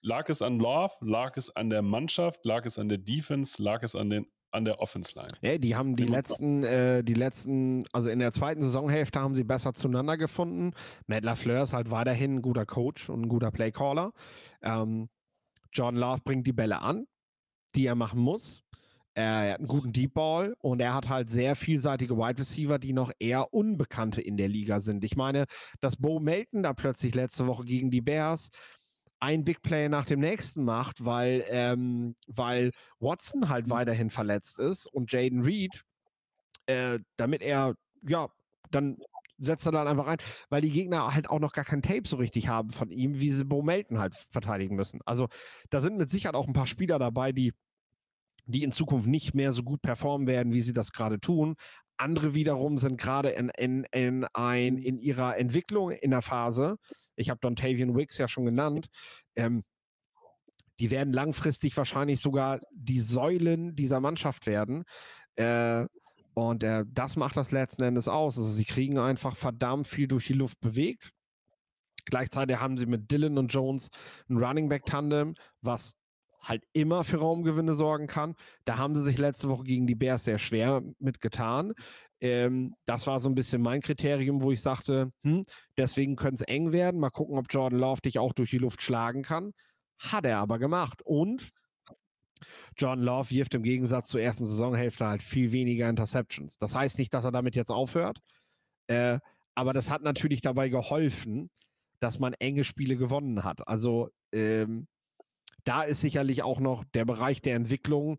Lag 0.00 0.28
es 0.28 0.40
an 0.40 0.58
Love? 0.58 0.94
Lag 1.00 1.36
es 1.36 1.54
an 1.54 1.68
der 1.68 1.82
Mannschaft? 1.82 2.44
Lag 2.44 2.64
es 2.64 2.78
an 2.78 2.88
der 2.88 2.98
Defense? 2.98 3.62
Lag 3.62 3.82
es 3.82 3.94
an, 3.94 4.08
den, 4.08 4.26
an 4.50 4.64
der 4.64 4.80
Offense 4.80 5.14
Line? 5.14 5.28
Ja, 5.42 5.58
die 5.58 5.76
haben 5.76 5.96
die 5.96 6.06
letzten, 6.06 6.64
äh, 6.64 7.02
die 7.04 7.14
letzten, 7.14 7.84
also 7.92 8.08
in 8.08 8.18
der 8.18 8.32
zweiten 8.32 8.62
Saisonhälfte 8.62 9.20
haben 9.20 9.34
sie 9.34 9.44
besser 9.44 9.74
zueinander 9.74 10.16
gefunden. 10.16 10.72
Matt 11.06 11.24
LaFleur 11.24 11.62
ist 11.62 11.72
halt 11.72 11.90
weiterhin 11.90 12.36
ein 12.36 12.42
guter 12.42 12.66
Coach 12.66 13.10
und 13.10 13.22
ein 13.22 13.28
guter 13.28 13.50
Playcaller. 13.50 14.12
Ähm, 14.62 15.08
John 15.72 15.96
Love 15.96 16.20
bringt 16.24 16.46
die 16.46 16.52
Bälle 16.52 16.80
an, 16.80 17.06
die 17.74 17.86
er 17.86 17.94
machen 17.94 18.20
muss. 18.20 18.62
Er 19.18 19.50
hat 19.50 19.58
einen 19.58 19.66
guten 19.66 19.92
Deep 19.92 20.14
Ball 20.14 20.54
und 20.60 20.80
er 20.80 20.94
hat 20.94 21.08
halt 21.08 21.28
sehr 21.28 21.56
vielseitige 21.56 22.16
Wide 22.16 22.38
Receiver, 22.38 22.78
die 22.78 22.92
noch 22.92 23.10
eher 23.18 23.52
Unbekannte 23.52 24.20
in 24.20 24.36
der 24.36 24.46
Liga 24.46 24.80
sind. 24.80 25.02
Ich 25.02 25.16
meine, 25.16 25.46
dass 25.80 25.96
Bo 25.96 26.20
Melton 26.20 26.62
da 26.62 26.72
plötzlich 26.72 27.16
letzte 27.16 27.48
Woche 27.48 27.64
gegen 27.64 27.90
die 27.90 28.00
Bears 28.00 28.50
ein 29.20 29.44
Big 29.44 29.62
Play 29.62 29.88
nach 29.88 30.04
dem 30.04 30.20
nächsten 30.20 30.64
macht, 30.64 31.04
weil, 31.04 31.44
ähm, 31.48 32.14
weil 32.26 32.70
Watson 33.00 33.48
halt 33.48 33.68
weiterhin 33.70 34.10
verletzt 34.10 34.58
ist 34.58 34.86
und 34.86 35.12
Jaden 35.12 35.42
Reed, 35.42 35.84
äh, 36.66 36.98
damit 37.16 37.42
er, 37.42 37.74
ja, 38.02 38.28
dann 38.70 38.98
setzt 39.38 39.66
er 39.66 39.72
dann 39.72 39.88
einfach 39.88 40.06
ein, 40.06 40.18
weil 40.50 40.60
die 40.60 40.70
Gegner 40.70 41.14
halt 41.14 41.30
auch 41.30 41.38
noch 41.38 41.52
gar 41.52 41.64
kein 41.64 41.82
Tape 41.82 42.06
so 42.06 42.16
richtig 42.16 42.48
haben 42.48 42.70
von 42.70 42.90
ihm, 42.90 43.20
wie 43.20 43.30
sie 43.30 43.44
Bo 43.44 43.62
Melton 43.62 43.98
halt 43.98 44.14
verteidigen 44.30 44.76
müssen. 44.76 45.00
Also 45.04 45.28
da 45.70 45.80
sind 45.80 45.96
mit 45.96 46.10
Sicherheit 46.10 46.34
auch 46.34 46.46
ein 46.46 46.52
paar 46.52 46.66
Spieler 46.66 46.98
dabei, 46.98 47.32
die, 47.32 47.52
die 48.46 48.64
in 48.64 48.72
Zukunft 48.72 49.06
nicht 49.06 49.34
mehr 49.34 49.52
so 49.52 49.62
gut 49.62 49.80
performen 49.82 50.26
werden, 50.26 50.52
wie 50.52 50.62
sie 50.62 50.72
das 50.72 50.92
gerade 50.92 51.20
tun. 51.20 51.54
Andere 51.96 52.34
wiederum 52.34 52.78
sind 52.78 52.98
gerade 53.00 53.30
in, 53.30 53.50
in, 53.56 53.84
in, 53.92 54.24
ein, 54.32 54.76
in 54.76 54.98
ihrer 54.98 55.36
Entwicklung 55.36 55.90
in 55.90 56.10
der 56.10 56.22
Phase. 56.22 56.76
Ich 57.18 57.30
habe 57.30 57.40
Dontavian 57.40 57.96
Wicks 57.96 58.18
ja 58.18 58.28
schon 58.28 58.46
genannt. 58.46 58.88
Ähm, 59.36 59.64
die 60.80 60.90
werden 60.90 61.12
langfristig 61.12 61.76
wahrscheinlich 61.76 62.20
sogar 62.20 62.60
die 62.72 63.00
Säulen 63.00 63.74
dieser 63.74 64.00
Mannschaft 64.00 64.46
werden. 64.46 64.84
Äh, 65.34 65.86
und 66.34 66.62
äh, 66.62 66.84
das 66.88 67.16
macht 67.16 67.36
das 67.36 67.50
letzten 67.50 67.82
Endes 67.82 68.06
aus. 68.06 68.38
Also 68.38 68.50
sie 68.50 68.64
kriegen 68.64 68.98
einfach 68.98 69.34
verdammt 69.34 69.88
viel 69.88 70.06
durch 70.06 70.26
die 70.26 70.34
Luft 70.34 70.60
bewegt. 70.60 71.12
Gleichzeitig 72.04 72.58
haben 72.58 72.78
sie 72.78 72.86
mit 72.86 73.10
Dylan 73.10 73.38
und 73.38 73.52
Jones 73.52 73.90
ein 74.30 74.36
Running 74.38 74.68
Back 74.68 74.86
Tandem, 74.86 75.34
was 75.60 75.97
halt 76.40 76.64
immer 76.72 77.04
für 77.04 77.18
Raumgewinne 77.18 77.74
sorgen 77.74 78.06
kann. 78.06 78.34
Da 78.64 78.78
haben 78.78 78.94
sie 78.94 79.02
sich 79.02 79.18
letzte 79.18 79.48
Woche 79.48 79.64
gegen 79.64 79.86
die 79.86 79.94
Bears 79.94 80.24
sehr 80.24 80.38
schwer 80.38 80.82
mitgetan. 80.98 81.72
Ähm, 82.20 82.74
das 82.84 83.06
war 83.06 83.20
so 83.20 83.28
ein 83.28 83.34
bisschen 83.34 83.62
mein 83.62 83.80
Kriterium, 83.80 84.40
wo 84.40 84.50
ich 84.50 84.60
sagte, 84.60 85.12
hm, 85.24 85.44
deswegen 85.76 86.16
könnte 86.16 86.42
es 86.42 86.48
eng 86.48 86.72
werden. 86.72 87.00
Mal 87.00 87.10
gucken, 87.10 87.38
ob 87.38 87.46
Jordan 87.50 87.78
Love 87.78 88.00
dich 88.00 88.18
auch 88.18 88.32
durch 88.32 88.50
die 88.50 88.58
Luft 88.58 88.82
schlagen 88.82 89.22
kann. 89.22 89.52
Hat 89.98 90.24
er 90.24 90.38
aber 90.38 90.58
gemacht. 90.58 91.02
Und 91.04 91.50
John 92.76 93.00
Love 93.00 93.30
wirft 93.30 93.54
im 93.54 93.62
Gegensatz 93.62 94.08
zur 94.08 94.20
ersten 94.20 94.44
Saisonhälfte 94.44 95.06
halt 95.06 95.22
viel 95.22 95.52
weniger 95.52 95.88
Interceptions. 95.88 96.58
Das 96.58 96.74
heißt 96.74 96.98
nicht, 96.98 97.12
dass 97.14 97.24
er 97.24 97.32
damit 97.32 97.56
jetzt 97.56 97.70
aufhört, 97.70 98.20
äh, 98.86 99.18
aber 99.54 99.72
das 99.72 99.90
hat 99.90 100.02
natürlich 100.02 100.40
dabei 100.40 100.68
geholfen, 100.68 101.50
dass 102.00 102.18
man 102.20 102.34
enge 102.34 102.64
Spiele 102.64 102.96
gewonnen 102.96 103.42
hat. 103.42 103.66
Also 103.66 104.10
ähm, 104.32 104.86
da 105.68 105.82
ist 105.82 106.00
sicherlich 106.00 106.42
auch 106.42 106.60
noch 106.60 106.84
der 106.84 107.04
Bereich 107.04 107.42
der 107.42 107.54
Entwicklung 107.54 108.18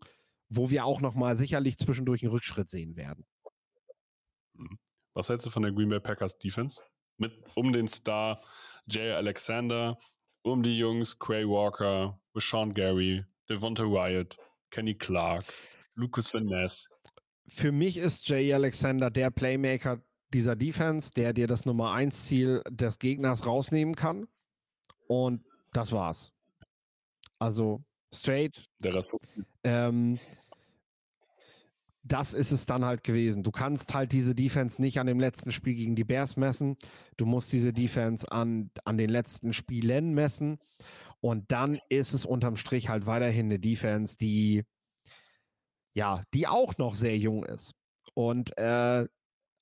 wo 0.49 0.69
wir 0.69 0.85
auch 0.85 0.99
nochmal 0.99 1.35
sicherlich 1.35 1.77
zwischendurch 1.77 2.23
einen 2.23 2.31
Rückschritt 2.31 2.69
sehen 2.69 2.95
werden. 2.95 3.25
Was 5.13 5.29
hältst 5.29 5.45
du 5.45 5.49
von 5.49 5.63
der 5.63 5.71
Green 5.71 5.89
Bay 5.89 5.99
Packers 5.99 6.37
Defense? 6.37 6.81
Mit 7.17 7.33
um 7.55 7.71
den 7.71 7.87
Star 7.87 8.41
Jay 8.87 9.11
Alexander, 9.11 9.97
um 10.41 10.63
die 10.63 10.77
Jungs 10.77 11.17
Cray 11.19 11.45
Walker, 11.47 12.19
Sean 12.35 12.73
Gary, 12.73 13.25
Devonta 13.49 13.83
Wyatt, 13.83 14.37
Kenny 14.71 14.95
Clark, 14.95 15.45
Lucas 15.95 16.33
Van 16.33 16.45
Ness. 16.45 16.87
Für 17.47 17.71
mich 17.71 17.97
ist 17.97 18.27
Jay 18.29 18.53
Alexander 18.53 19.09
der 19.09 19.31
Playmaker 19.31 20.01
dieser 20.33 20.55
Defense, 20.55 21.11
der 21.11 21.33
dir 21.33 21.47
das 21.47 21.65
Nummer 21.65 21.91
1 21.91 22.27
Ziel 22.27 22.61
des 22.69 22.99
Gegners 22.99 23.45
rausnehmen 23.45 23.95
kann. 23.95 24.27
Und 25.07 25.43
das 25.73 25.91
war's. 25.91 26.33
Also 27.39 27.83
straight. 28.13 28.65
Der 28.79 28.95
Rest 28.95 29.09
Ähm, 29.63 30.19
das 32.03 32.33
ist 32.33 32.51
es 32.51 32.65
dann 32.65 32.85
halt 32.85 33.03
gewesen. 33.03 33.43
Du 33.43 33.51
kannst 33.51 33.93
halt 33.93 34.11
diese 34.11 34.35
Defense 34.35 34.81
nicht 34.81 34.99
an 34.99 35.07
dem 35.07 35.19
letzten 35.19 35.51
Spiel 35.51 35.75
gegen 35.75 35.95
die 35.95 36.03
Bears 36.03 36.37
messen. 36.37 36.77
Du 37.17 37.25
musst 37.25 37.51
diese 37.51 37.73
Defense 37.73 38.29
an, 38.31 38.71
an 38.85 38.97
den 38.97 39.09
letzten 39.09 39.53
Spielen 39.53 40.13
messen. 40.13 40.59
Und 41.21 41.51
dann 41.51 41.79
ist 41.89 42.13
es 42.13 42.25
unterm 42.25 42.55
Strich 42.55 42.89
halt 42.89 43.05
weiterhin 43.05 43.47
eine 43.47 43.59
Defense, 43.59 44.17
die 44.17 44.63
ja, 45.93 46.23
die 46.33 46.47
auch 46.47 46.77
noch 46.77 46.95
sehr 46.95 47.17
jung 47.17 47.43
ist 47.43 47.73
und 48.13 48.57
äh, 48.57 49.05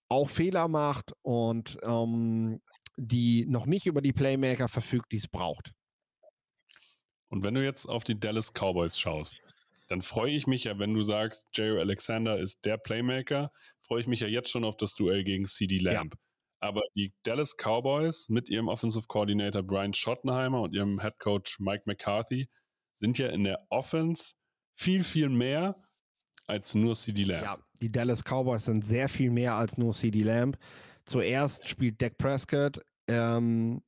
auch 0.10 0.30
Fehler 0.30 0.68
macht 0.68 1.14
und 1.22 1.78
ähm, 1.84 2.62
die 2.98 3.46
noch 3.48 3.66
nicht 3.66 3.88
über 3.88 4.02
die 4.02 4.14
Playmaker 4.14 4.68
verfügt, 4.68 5.12
die 5.12 5.18
es 5.18 5.28
braucht. 5.28 5.74
Und 7.30 7.44
wenn 7.44 7.54
du 7.54 7.64
jetzt 7.64 7.88
auf 7.88 8.04
die 8.04 8.20
Dallas 8.20 8.54
Cowboys 8.54 8.98
schaust, 8.98 9.36
dann 9.88 10.02
freue 10.02 10.32
ich 10.32 10.48
mich 10.48 10.66
ja, 10.66 10.80
wenn 10.80 10.94
du 10.94 11.02
sagst, 11.02 11.48
J.O. 11.54 11.80
Alexander 11.80 12.38
ist 12.40 12.66
der 12.66 12.78
Playmaker, 12.78 13.52
freue 13.80 14.02
ich 14.02 14.08
mich 14.08 14.20
ja 14.20 14.28
jetzt 14.28 14.50
schon 14.50 14.64
auf 14.64 14.76
das 14.76 14.94
Duell 14.96 15.24
gegen 15.24 15.46
CD 15.46 15.80
Lamb. 15.80 16.14
Ja. 16.14 16.20
Aber 16.60 16.82
die 16.96 17.14
Dallas 17.24 17.56
Cowboys 17.56 18.30
mit 18.30 18.50
ihrem 18.50 18.68
Offensive 18.68 19.06
Coordinator 19.08 19.64
Brian 19.64 19.94
Schottenheimer 19.94 20.62
und 20.62 20.74
ihrem 20.74 21.00
Head 21.00 21.20
Coach 21.20 21.60
Mike 21.60 21.84
McCarthy 21.86 22.50
sind 22.96 23.18
ja 23.18 23.28
in 23.28 23.44
der 23.44 23.66
Offense 23.70 24.34
viel, 24.76 25.04
viel 25.04 25.30
mehr 25.30 25.76
als 26.48 26.76
nur 26.76 26.96
CD 26.96 27.24
Lamb. 27.24 27.44
Ja, 27.44 27.60
die 27.82 27.92
Dallas 27.92 28.24
Cowboys 28.24 28.66
sind 28.66 28.86
sehr 28.86 29.08
viel 29.08 29.30
mehr 29.30 29.54
als 29.56 29.78
nur 29.78 29.94
CD 29.94 30.24
Lamb. 30.24 30.58
Zuerst 31.06 31.68
spielt 31.70 32.02
Dak 32.02 32.18
Prescott 32.18 32.82
ähm, 33.08 33.82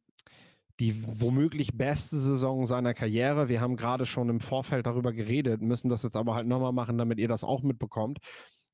die 0.79 1.03
womöglich 1.19 1.77
beste 1.77 2.17
Saison 2.17 2.65
seiner 2.65 2.93
Karriere. 2.93 3.49
Wir 3.49 3.59
haben 3.59 3.75
gerade 3.75 4.05
schon 4.05 4.29
im 4.29 4.39
Vorfeld 4.39 4.85
darüber 4.85 5.11
geredet, 5.11 5.61
müssen 5.61 5.89
das 5.89 6.03
jetzt 6.03 6.15
aber 6.15 6.35
halt 6.35 6.47
nochmal 6.47 6.71
machen, 6.71 6.97
damit 6.97 7.19
ihr 7.19 7.27
das 7.27 7.43
auch 7.43 7.63
mitbekommt. 7.63 8.19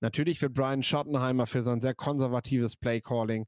Natürlich 0.01 0.41
wird 0.41 0.53
Brian 0.53 0.83
Schottenheimer 0.83 1.47
für 1.47 1.63
sein 1.63 1.81
sehr 1.81 1.95
konservatives 1.95 2.75
Playcalling 2.75 3.45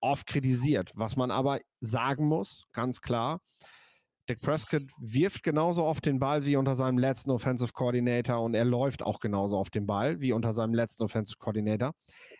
oft 0.00 0.26
kritisiert. 0.26 0.92
Was 0.94 1.16
man 1.16 1.30
aber 1.30 1.58
sagen 1.80 2.26
muss, 2.26 2.64
ganz 2.72 3.00
klar, 3.00 3.40
Dick 4.28 4.40
Prescott 4.40 4.82
wirft 4.98 5.42
genauso 5.42 5.84
oft 5.84 6.04
den 6.04 6.18
Ball 6.18 6.44
wie 6.44 6.56
unter 6.56 6.74
seinem 6.74 6.98
letzten 6.98 7.30
Offensive 7.30 7.72
Coordinator 7.72 8.40
und 8.42 8.54
er 8.54 8.64
läuft 8.64 9.02
auch 9.02 9.20
genauso 9.20 9.56
auf 9.56 9.70
den 9.70 9.86
Ball 9.86 10.20
wie 10.20 10.32
unter 10.32 10.52
seinem 10.52 10.74
letzten 10.74 11.04
Offensive 11.04 11.38
Coordinator. 11.38 11.92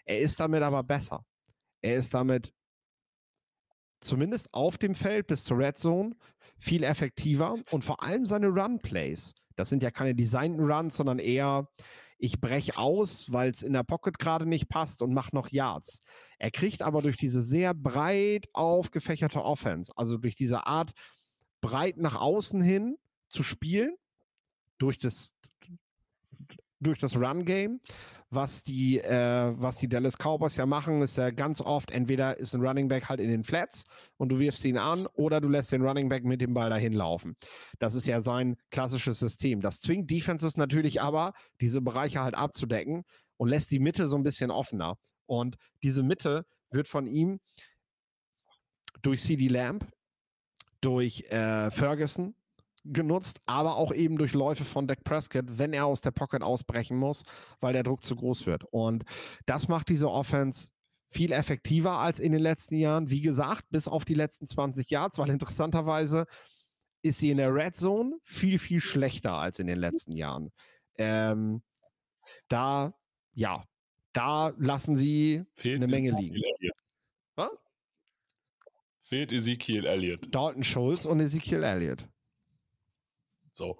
Er 0.04 0.18
ist 0.18 0.38
damit 0.38 0.62
aber 0.62 0.82
besser. 0.82 1.20
Er 1.82 1.96
ist 1.96 2.12
damit 2.14 2.52
zumindest 4.06 4.52
auf 4.52 4.78
dem 4.78 4.94
Feld 4.94 5.26
bis 5.26 5.44
zur 5.44 5.58
Red 5.58 5.78
Zone 5.78 6.16
viel 6.58 6.82
effektiver 6.82 7.58
und 7.70 7.84
vor 7.84 8.02
allem 8.02 8.26
seine 8.26 8.48
Run 8.48 8.78
Plays. 8.78 9.34
Das 9.56 9.68
sind 9.68 9.82
ja 9.82 9.90
keine 9.90 10.14
designten 10.14 10.70
Runs, 10.70 10.96
sondern 10.96 11.18
eher 11.18 11.68
ich 12.18 12.40
breche 12.40 12.78
aus, 12.78 13.30
weil 13.30 13.50
es 13.50 13.62
in 13.62 13.74
der 13.74 13.82
Pocket 13.82 14.18
gerade 14.18 14.46
nicht 14.46 14.68
passt 14.68 15.02
und 15.02 15.12
mache 15.12 15.34
noch 15.34 15.50
Yards. 15.50 16.00
Er 16.38 16.50
kriegt 16.50 16.82
aber 16.82 17.02
durch 17.02 17.16
diese 17.16 17.42
sehr 17.42 17.74
breit 17.74 18.48
aufgefächerte 18.54 19.42
Offense, 19.42 19.92
also 19.96 20.16
durch 20.16 20.34
diese 20.34 20.66
Art 20.66 20.92
breit 21.60 21.98
nach 21.98 22.14
außen 22.14 22.62
hin 22.62 22.96
zu 23.28 23.42
spielen, 23.42 23.96
durch 24.78 24.98
das, 24.98 25.34
durch 26.80 26.98
das 26.98 27.16
Run-Game, 27.16 27.80
was 28.30 28.62
die, 28.62 28.98
äh, 28.98 29.52
was 29.56 29.76
die 29.76 29.88
Dallas 29.88 30.16
Cowboys 30.16 30.56
ja 30.56 30.66
machen, 30.66 31.00
ist 31.02 31.16
ja 31.16 31.30
ganz 31.30 31.60
oft, 31.60 31.90
entweder 31.90 32.38
ist 32.38 32.54
ein 32.54 32.60
Running 32.60 32.88
Back 32.88 33.08
halt 33.08 33.20
in 33.20 33.28
den 33.28 33.44
Flats 33.44 33.84
und 34.16 34.30
du 34.30 34.38
wirfst 34.38 34.64
ihn 34.64 34.78
an 34.78 35.06
oder 35.14 35.40
du 35.40 35.48
lässt 35.48 35.72
den 35.72 35.82
Running 35.82 36.08
Back 36.08 36.24
mit 36.24 36.40
dem 36.40 36.52
Ball 36.52 36.70
dahin 36.70 36.92
laufen. 36.92 37.36
Das 37.78 37.94
ist 37.94 38.06
ja 38.06 38.20
sein 38.20 38.56
klassisches 38.70 39.18
System. 39.20 39.60
Das 39.60 39.80
zwingt 39.80 40.10
Defenses 40.10 40.56
natürlich 40.56 41.00
aber, 41.00 41.34
diese 41.60 41.80
Bereiche 41.80 42.22
halt 42.22 42.34
abzudecken 42.34 43.04
und 43.36 43.48
lässt 43.48 43.70
die 43.70 43.78
Mitte 43.78 44.08
so 44.08 44.16
ein 44.16 44.22
bisschen 44.22 44.50
offener. 44.50 44.96
Und 45.26 45.56
diese 45.82 46.02
Mitte 46.02 46.46
wird 46.70 46.88
von 46.88 47.06
ihm 47.06 47.38
durch 49.02 49.22
CD 49.22 49.48
Lamp, 49.48 49.86
durch 50.80 51.22
äh, 51.30 51.70
Ferguson, 51.70 52.34
genutzt, 52.92 53.40
aber 53.46 53.76
auch 53.76 53.92
eben 53.92 54.18
durch 54.18 54.32
Läufe 54.32 54.64
von 54.64 54.86
Dak 54.86 55.04
Prescott, 55.04 55.58
wenn 55.58 55.72
er 55.72 55.86
aus 55.86 56.00
der 56.00 56.10
Pocket 56.10 56.42
ausbrechen 56.42 56.96
muss, 56.96 57.24
weil 57.60 57.72
der 57.72 57.82
Druck 57.82 58.02
zu 58.02 58.16
groß 58.16 58.46
wird. 58.46 58.64
Und 58.70 59.04
das 59.46 59.68
macht 59.68 59.88
diese 59.88 60.10
Offense 60.10 60.68
viel 61.08 61.32
effektiver 61.32 61.98
als 61.98 62.18
in 62.18 62.32
den 62.32 62.40
letzten 62.40 62.76
Jahren. 62.76 63.10
Wie 63.10 63.20
gesagt, 63.20 63.64
bis 63.70 63.88
auf 63.88 64.04
die 64.04 64.14
letzten 64.14 64.46
20 64.46 64.90
Yards, 64.90 65.18
weil 65.18 65.30
interessanterweise 65.30 66.26
ist 67.02 67.18
sie 67.18 67.30
in 67.30 67.36
der 67.36 67.54
Red 67.54 67.76
Zone 67.76 68.16
viel, 68.22 68.58
viel 68.58 68.80
schlechter 68.80 69.34
als 69.34 69.58
in 69.58 69.66
den 69.66 69.78
letzten 69.78 70.16
Jahren. 70.16 70.52
Ähm, 70.98 71.62
da, 72.48 72.94
ja, 73.34 73.64
da 74.12 74.52
lassen 74.58 74.96
sie 74.96 75.44
Fehlt 75.54 75.76
eine 75.76 75.88
Menge 75.88 76.18
liegen. 76.18 76.42
Fehlt 79.02 79.30
Ezekiel 79.30 79.86
Elliott. 79.86 80.34
Dalton 80.34 80.64
Schulz 80.64 81.04
und 81.04 81.20
Ezekiel 81.20 81.62
Elliott. 81.62 82.08
So. 83.56 83.78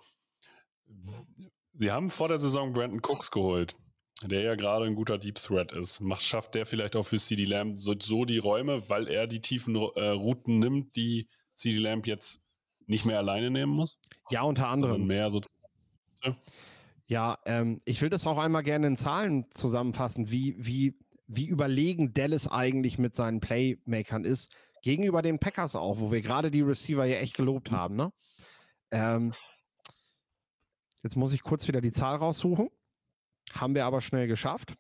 Sie 1.75 1.90
haben 1.90 2.11
vor 2.11 2.28
der 2.28 2.38
Saison 2.38 2.73
Brandon 2.73 3.00
Cooks 3.02 3.30
geholt, 3.30 3.76
der 4.23 4.42
ja 4.42 4.54
gerade 4.54 4.87
ein 4.87 4.95
guter 4.95 5.18
Deep 5.18 5.37
Threat 5.37 5.73
ist. 5.73 6.00
Macht, 6.00 6.23
schafft 6.23 6.54
der 6.54 6.64
vielleicht 6.64 6.97
auch 6.97 7.04
für 7.04 7.18
CD 7.18 7.45
Lamb 7.45 7.78
so, 7.78 7.95
so 7.99 8.25
die 8.25 8.38
Räume, 8.38 8.88
weil 8.88 9.09
er 9.09 9.26
die 9.26 9.40
tiefen 9.40 9.76
äh, 9.76 10.09
Routen 10.09 10.59
nimmt, 10.59 10.97
die 10.97 11.28
CD 11.54 11.78
Lamb 11.78 12.06
jetzt 12.06 12.40
nicht 12.87 13.04
mehr 13.04 13.18
alleine 13.18 13.50
nehmen 13.50 13.73
muss? 13.73 13.99
Ja, 14.30 14.42
unter 14.42 14.68
anderem. 14.68 15.06
Mehr 15.06 15.30
sozusagen. 15.30 15.66
Ja, 17.06 17.37
ähm, 17.45 17.80
ich 17.85 18.00
will 18.02 18.09
das 18.09 18.26
auch 18.26 18.38
einmal 18.38 18.62
gerne 18.62 18.88
in 18.88 18.97
Zahlen 18.97 19.47
zusammenfassen, 19.54 20.30
wie, 20.33 20.56
wie, 20.59 20.99
wie 21.26 21.47
überlegen 21.47 22.14
Dallas 22.14 22.49
eigentlich 22.49 22.99
mit 22.99 23.14
seinen 23.14 23.40
Playmakern 23.40 24.25
ist, 24.25 24.52
gegenüber 24.83 25.23
den 25.23 25.38
Packers 25.38 25.76
auch, 25.76 26.00
wo 26.00 26.11
wir 26.11 26.21
gerade 26.21 26.50
die 26.50 26.62
Receiver 26.62 27.04
ja 27.04 27.18
echt 27.18 27.37
gelobt 27.37 27.71
haben. 27.71 27.97
Ne? 27.97 28.12
Ähm, 28.90 29.35
Jetzt 31.07 31.15
muss 31.15 31.33
ich 31.33 31.45
kurz 31.45 31.69
wieder 31.69 31.81
die 31.81 31.93
Zahl 31.93 32.17
raussuchen. 32.17 32.69
Haben 33.53 33.77
wir 33.77 33.85
aber 33.85 34.01
schnell 34.01 34.27
geschafft. 34.27 34.75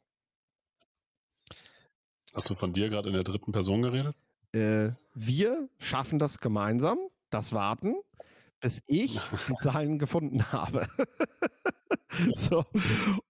Hast 2.34 2.50
du 2.50 2.56
von 2.56 2.72
dir 2.72 2.88
gerade 2.88 3.10
in 3.10 3.14
der 3.14 3.22
dritten 3.22 3.52
Person 3.52 3.80
geredet? 3.82 4.16
Äh, 4.52 4.90
wir 5.14 5.68
schaffen 5.78 6.18
das 6.18 6.40
gemeinsam, 6.40 6.98
das 7.30 7.52
Warten, 7.52 7.94
bis 8.58 8.82
ich 8.88 9.20
die 9.48 9.54
Zahlen 9.60 10.00
gefunden 10.00 10.50
habe. 10.50 10.88
so. 12.34 12.64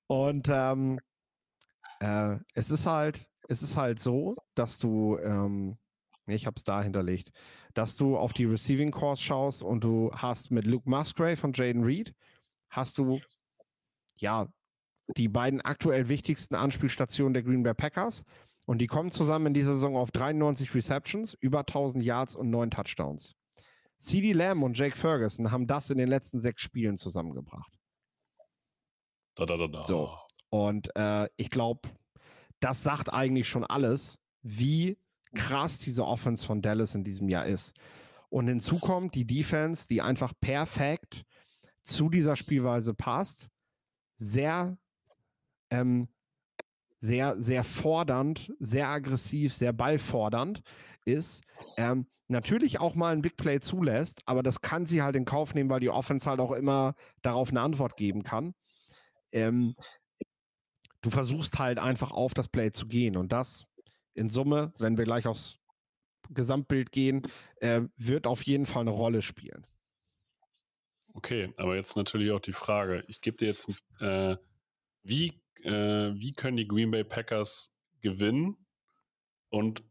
Und 0.07 0.49
ähm, 0.51 0.99
äh, 2.01 2.37
es 2.55 2.71
ist 2.71 2.87
halt, 2.87 3.29
es 3.47 3.61
ist 3.61 3.77
halt 3.77 3.99
so, 3.99 4.37
dass 4.55 4.79
du, 4.79 5.19
ähm, 5.19 5.77
ich 6.27 6.47
habe 6.47 6.57
es 6.57 6.65
da 6.65 6.83
hinterlegt, 6.83 7.31
dass 7.75 7.99
du 7.99 8.17
auf 8.17 8.33
die 8.33 8.47
Receiving 8.47 8.91
Course 8.91 9.23
schaust 9.23 9.63
und 9.63 9.85
du 9.85 10.11
hast 10.15 10.51
mit 10.51 10.65
Luke 10.65 10.89
Musgrave 10.89 11.37
von 11.37 11.53
Jaden 11.53 11.85
Reed 11.85 12.15
hast 12.77 12.99
du 12.99 13.21
ja 14.17 14.49
die 15.17 15.29
beiden 15.29 15.61
aktuell 15.61 16.09
wichtigsten 16.09 16.55
Anspielstationen 16.55 17.35
der 17.35 17.43
Green 17.43 17.63
Bay 17.63 17.75
Packers. 17.75 18.25
Und 18.67 18.79
die 18.79 18.89
kommen 18.89 19.13
zusammen 19.13 19.47
in 19.47 19.55
dieser 19.55 19.75
Saison 19.75 19.97
auf 19.97 20.11
93 20.11 20.75
Receptions, 20.75 21.35
über 21.41 21.61
1000 21.61 22.05
Yards 22.05 22.35
und 22.35 22.51
9 22.51 22.71
Touchdowns. 22.71 23.35
CD 23.99 24.33
Lamb 24.33 24.63
und 24.63 24.77
Jake 24.77 24.97
Ferguson 24.97 25.51
haben 25.51 25.67
das 25.67 25.91
in 25.91 25.99
den 25.99 26.09
letzten 26.09 26.41
sechs 26.41 26.63
Spielen 26.63 26.97
zusammengebracht. 26.97 27.73
Da, 29.37 29.47
da, 29.47 29.57
da, 29.57 29.69
da. 29.69 29.87
So. 29.87 30.11
Und 30.51 30.95
äh, 30.97 31.29
ich 31.37 31.51
glaube, 31.51 31.89
das 32.61 32.83
sagt 32.83 33.13
eigentlich 33.13 33.49
schon 33.49 33.65
alles, 33.65 34.19
wie 34.43 34.99
krass 35.35 35.79
diese 35.79 36.05
Offense 36.05 36.45
von 36.45 36.63
Dallas 36.63 36.95
in 36.95 37.05
diesem 37.05 37.29
Jahr 37.29 37.47
ist. 37.47 37.75
Und 38.29 38.49
hinzu 38.49 38.79
kommt 38.79 39.15
die 39.15 39.27
Defense, 39.27 39.87
die 39.89 40.03
einfach 40.03 40.33
perfekt 40.41 41.25
zu 41.87 42.09
dieser 42.11 42.37
Spielweise 42.37 42.95
passt. 42.95 43.49
Sehr, 44.17 44.77
ähm, 45.71 46.09
sehr, 46.99 47.41
sehr 47.41 47.65
fordernd, 47.65 48.53
sehr 48.59 48.89
aggressiv, 48.89 49.55
sehr 49.55 49.73
ballfordernd 49.73 50.63
ist. 51.05 51.45
Ähm, 51.77 52.07
natürlich 52.29 52.81
auch 52.81 52.95
mal 52.95 53.15
ein 53.15 53.23
Big 53.23 53.37
Play 53.37 53.61
zulässt, 53.61 54.23
aber 54.27 54.43
das 54.43 54.61
kann 54.61 54.87
sie 54.87 55.03
halt 55.03 55.17
in 55.17 55.25
Kauf 55.25 55.55
nehmen, 55.55 55.71
weil 55.71 55.81
die 55.81 55.91
Offense 55.91 56.29
halt 56.29 56.41
auch 56.41 56.53
immer 56.53 56.95
darauf 57.23 57.51
eine 57.51 57.61
Antwort 57.61 57.97
geben 57.97 58.23
kann. 58.23 58.55
ähm, 59.33 59.77
du 61.03 61.11
versuchst 61.11 61.59
halt 61.59 61.79
einfach 61.79 62.11
auf 62.11 62.35
das 62.35 62.49
Play 62.49 62.73
zu 62.73 62.87
gehen 62.89 63.17
und 63.17 63.31
das 63.33 63.67
in 64.15 64.29
Summe, 64.29 64.73
wenn 64.79 64.99
wir 64.99 65.05
gleich 65.05 65.27
aufs 65.27 65.59
Gesamtbild 66.31 66.91
gehen, 66.91 67.29
äh, 67.61 67.83
wird 67.97 68.27
auf 68.27 68.43
jeden 68.43 68.67
Fall 68.67 68.83
eine 68.83 68.91
Rolle 68.91 69.23
spielen. 69.23 69.67
Okay, 71.17 71.53
aber 71.57 71.77
jetzt 71.77 71.97
natürlich 71.97 72.31
auch 72.31 72.41
die 72.41 72.53
Frage, 72.53 73.03
ich 73.09 73.23
gebe 73.23 73.39
dir 73.39 73.49
jetzt, 73.49 73.71
äh, 74.01 74.37
wie, 75.03 75.41
äh, 75.63 76.13
wie 76.15 76.35
können 76.35 76.59
die 76.59 76.69
Green 76.69 76.91
Bay 76.91 77.05
Packers 77.05 77.75
gewinnen 78.03 78.59
und 79.49 79.83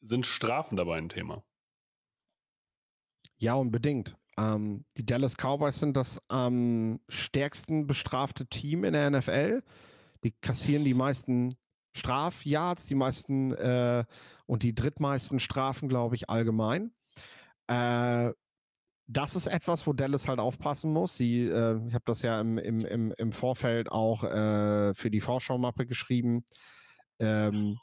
sind 0.00 0.26
Strafen 0.26 0.76
dabei 0.76 0.98
ein 0.98 1.08
Thema? 1.08 1.44
Ja, 3.38 3.54
unbedingt. 3.54 4.16
Ähm, 4.36 4.84
die 4.96 5.06
Dallas 5.06 5.36
Cowboys 5.36 5.78
sind 5.78 5.96
das 5.96 6.20
am 6.26 6.98
stärksten 7.08 7.86
bestrafte 7.86 8.46
Team 8.48 8.82
in 8.82 8.94
der 8.94 9.08
NFL. 9.08 9.62
Die 10.24 10.32
kassieren 10.32 10.84
die 10.84 10.94
meisten 10.94 11.54
Strafyards, 11.96 12.86
die 12.86 12.96
meisten 12.96 13.52
äh, 13.52 14.04
und 14.46 14.64
die 14.64 14.74
drittmeisten 14.74 15.38
Strafen, 15.38 15.88
glaube 15.88 16.16
ich, 16.16 16.28
allgemein. 16.28 16.92
Äh, 17.68 18.32
das 19.08 19.36
ist 19.36 19.46
etwas, 19.46 19.86
wo 19.86 19.92
Dallas 19.92 20.28
halt 20.28 20.40
aufpassen 20.40 20.92
muss. 20.92 21.16
Sie, 21.16 21.44
äh, 21.44 21.80
ich 21.88 21.94
habe 21.94 22.04
das 22.06 22.22
ja 22.22 22.40
im, 22.40 22.58
im, 22.58 22.84
im, 22.84 23.12
im 23.16 23.32
Vorfeld 23.32 23.90
auch 23.90 24.24
äh, 24.24 24.94
für 24.94 25.10
die 25.10 25.20
Vorschaumappe 25.20 25.86
geschrieben, 25.86 26.44
ähm, 27.20 27.78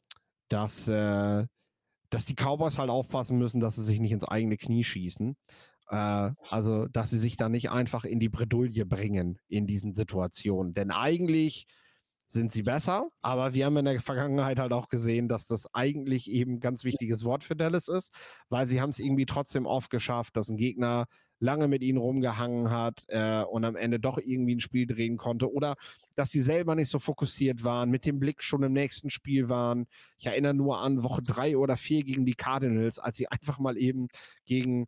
dass, 0.50 0.88
äh, 0.88 1.46
dass 2.10 2.26
die 2.26 2.36
Cowboys 2.36 2.78
halt 2.78 2.90
aufpassen 2.90 3.38
müssen, 3.38 3.60
dass 3.60 3.76
sie 3.76 3.84
sich 3.84 4.00
nicht 4.00 4.12
ins 4.12 4.26
eigene 4.28 4.58
Knie 4.58 4.84
schießen. 4.84 5.36
Äh, 5.90 6.32
also, 6.50 6.88
dass 6.88 7.10
sie 7.10 7.20
sich 7.20 7.38
da 7.38 7.48
nicht 7.48 7.70
einfach 7.72 8.04
in 8.04 8.20
die 8.20 8.30
Bredouille 8.30 8.86
bringen 8.86 9.40
in 9.48 9.66
diesen 9.66 9.94
Situationen. 9.94 10.74
Denn 10.74 10.92
eigentlich 10.92 11.68
sind 12.28 12.52
sie 12.52 12.64
besser, 12.64 13.08
aber 13.22 13.54
wir 13.54 13.66
haben 13.66 13.78
in 13.78 13.86
der 13.86 14.02
Vergangenheit 14.02 14.60
halt 14.60 14.74
auch 14.74 14.90
gesehen, 14.90 15.28
dass 15.28 15.48
das 15.48 15.74
eigentlich 15.74 16.30
eben 16.30 16.54
ein 16.54 16.60
ganz 16.60 16.84
wichtiges 16.84 17.26
Wort 17.26 17.44
für 17.44 17.56
Dallas 17.56 17.88
ist, 17.88 18.14
weil 18.50 18.68
sie 18.68 18.82
haben 18.82 18.90
es 18.90 19.00
irgendwie 19.00 19.26
trotzdem 19.26 19.66
oft 19.66 19.90
geschafft, 19.90 20.36
dass 20.36 20.50
ein 20.50 20.58
Gegner 20.58 21.06
lange 21.40 21.68
mit 21.68 21.84
ihnen 21.84 21.98
rumgehangen 21.98 22.72
hat 22.72 23.04
äh, 23.10 23.44
und 23.44 23.66
am 23.66 23.76
Ende 23.76 24.00
doch 24.00 24.18
irgendwie 24.18 24.56
ein 24.56 24.62
Spiel 24.62 24.88
drehen 24.88 25.18
konnte 25.18 25.52
oder 25.52 25.76
dass 26.16 26.30
sie 26.30 26.42
selber 26.42 26.74
nicht 26.76 26.90
so 26.90 27.00
fokussiert 27.00 27.64
waren, 27.64 27.90
mit 27.90 28.06
dem 28.06 28.20
Blick 28.20 28.42
schon 28.42 28.64
im 28.64 28.72
nächsten 28.72 29.10
Spiel 29.10 29.50
waren. 29.50 29.86
Ich 30.20 30.26
erinnere 30.26 30.54
nur 30.54 30.80
an 30.80 31.04
Woche 31.04 31.22
drei 31.22 31.58
oder 31.58 31.76
vier 31.76 32.04
gegen 32.04 32.26
die 32.26 32.36
Cardinals, 32.36 32.98
als 32.98 33.18
sie 33.18 33.28
einfach 33.28 33.60
mal 33.60 33.78
eben 33.78 34.08
gegen 34.46 34.86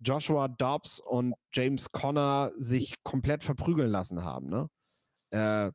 Joshua 0.00 0.48
Dobbs 0.48 1.00
und 1.00 1.34
James 1.52 1.90
Conner 1.90 2.52
sich 2.56 2.94
komplett 3.02 3.42
verprügeln 3.42 3.90
lassen 3.90 4.24
haben. 4.24 4.48
Ne? 4.48 4.68
Äh, 5.30 5.72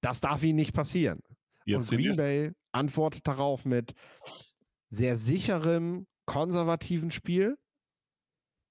das 0.00 0.20
darf 0.20 0.42
ihnen 0.42 0.56
nicht 0.56 0.74
passieren. 0.74 1.20
Jetzt 1.64 1.92
und 1.92 1.98
Green 1.98 2.16
Bay 2.16 2.52
antwortet 2.72 3.26
darauf 3.26 3.64
mit 3.64 3.94
sehr 4.88 5.16
sicherem, 5.16 6.06
konservativen 6.24 7.10
Spiel. 7.10 7.56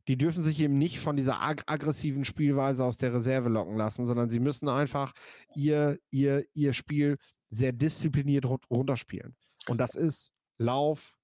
Die 0.07 0.17
dürfen 0.17 0.41
sich 0.41 0.59
eben 0.61 0.77
nicht 0.77 0.99
von 0.99 1.17
dieser 1.17 1.41
ag 1.41 1.63
aggressiven 1.65 2.23
Spielweise 2.23 2.83
aus 2.83 2.97
der 2.97 3.13
Reserve 3.13 3.49
locken 3.49 3.75
lassen, 3.75 4.05
sondern 4.05 4.29
sie 4.29 4.39
müssen 4.39 4.69
einfach 4.69 5.13
ihr, 5.53 5.99
ihr, 6.11 6.45
ihr 6.53 6.73
Spiel 6.73 7.17
sehr 7.49 7.73
diszipliniert 7.73 8.45
runterspielen. 8.69 9.35
Und 9.67 9.79
das 9.79 9.95
ist 9.95 10.31
Lauf, 10.57 11.17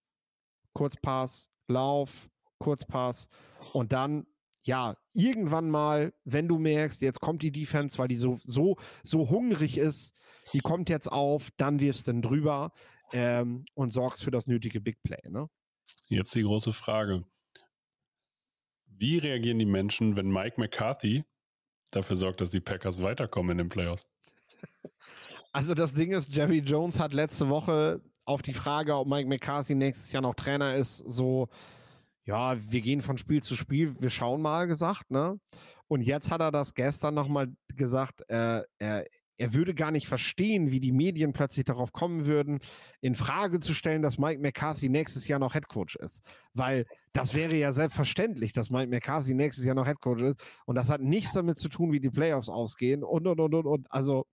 Kurzpass, 0.74 1.50
Lauf, 1.67 2.29
Kurzpass 2.60 3.27
und 3.72 3.93
dann 3.93 4.25
ja, 4.63 4.96
irgendwann 5.13 5.70
mal, 5.70 6.13
wenn 6.24 6.48
du 6.48 6.58
merkst, 6.58 7.01
jetzt 7.01 7.20
kommt 7.20 7.41
die 7.41 7.51
Defense, 7.51 7.98
weil 7.98 8.08
die 8.08 8.17
so, 8.17 8.39
so, 8.46 8.77
so 9.03 9.29
hungrig 9.29 9.77
ist, 9.77 10.15
die 10.53 10.60
kommt 10.60 10.89
jetzt 10.89 11.12
auf, 11.12 11.50
dann 11.58 11.79
wirfst 11.79 12.08
du 12.08 12.22
drüber 12.22 12.72
ähm, 13.12 13.65
und 13.74 13.91
sorgst 13.91 14.24
für 14.24 14.32
das 14.32 14.48
nötige 14.48 14.79
Big 14.79 15.01
Play. 15.03 15.29
Ne? 15.29 15.50
Jetzt 16.08 16.36
die 16.36 16.43
große 16.43 16.74
Frage. 16.74 17.25
Wie 18.85 19.18
reagieren 19.18 19.59
die 19.59 19.66
Menschen, 19.66 20.16
wenn 20.16 20.31
Mike 20.31 20.59
McCarthy 20.59 21.25
dafür 21.92 22.16
sorgt, 22.16 22.40
dass 22.40 22.51
die 22.51 22.61
Packers 22.61 23.01
weiterkommen 23.01 23.51
in 23.51 23.57
den 23.59 23.70
Playoffs? 23.70 24.07
Also 25.55 25.75
das 25.75 25.94
Ding 25.94 26.14
ist, 26.14 26.35
Jerry 26.35 26.61
Jones 26.66 27.00
hat 27.00 27.14
letzte 27.14 27.48
Woche 27.48 28.01
auf 28.25 28.42
die 28.42 28.53
Frage, 28.53 28.96
ob 28.96 29.07
Mike 29.07 29.29
McCarthy 29.29 29.75
nächstes 29.75 30.11
Jahr 30.11 30.24
noch 30.24 30.33
Trainer 30.33 30.75
ist, 30.75 30.98
so 30.98 31.48
ja, 32.25 32.55
wir 32.72 32.81
gehen 32.81 33.01
von 33.01 33.18
Spiel 33.18 33.44
zu 33.44 33.55
Spiel, 33.55 34.00
wir 34.00 34.09
schauen 34.09 34.42
mal 34.42 34.68
gesagt, 34.68 35.12
ne? 35.12 35.40
Und 35.88 36.01
jetzt 36.01 36.31
hat 36.31 36.42
er 36.42 36.51
das 36.51 36.74
gestern 36.74 37.14
nochmal 37.14 37.53
gesagt, 37.75 38.22
äh, 38.29 38.64
er, 38.79 39.05
er 39.38 39.53
würde 39.53 39.74
gar 39.74 39.92
nicht 39.92 40.07
verstehen, 40.07 40.72
wie 40.72 40.79
die 40.79 40.92
Medien 40.92 41.33
plötzlich 41.33 41.66
darauf 41.66 41.92
kommen 41.92 42.25
würden, 42.27 42.59
in 43.01 43.16
Frage 43.16 43.59
zu 43.59 43.74
stellen, 43.74 44.01
dass 44.01 44.18
Mike 44.18 44.42
McCarthy 44.42 44.90
nächstes 44.90 45.27
Jahr 45.27 45.40
noch 45.40 45.53
Headcoach 45.53 45.96
ist. 46.00 46.22
Weil 46.53 46.86
das 47.12 47.33
wäre 47.33 47.55
ja 47.55 47.74
selbstverständlich, 47.74 48.53
dass 48.53 48.70
Mike 48.70 48.90
McCarthy 48.90 49.33
nächstes 49.33 49.66
Jahr 49.66 49.75
noch 49.75 49.86
Headcoach 49.86 50.22
ist. 50.22 50.44
Und 50.66 50.75
das 50.75 50.90
hat 50.90 51.01
nichts 51.01 51.33
damit 51.33 51.57
zu 51.57 51.70
tun, 51.70 51.92
wie 51.92 52.00
die 52.00 52.09
Playoffs 52.09 52.50
ausgehen 52.50 53.03
und, 53.03 53.27
und, 53.27 53.40
und, 53.40 53.53
und, 53.53 53.66
und. 53.66 53.92
Also, 53.92 54.25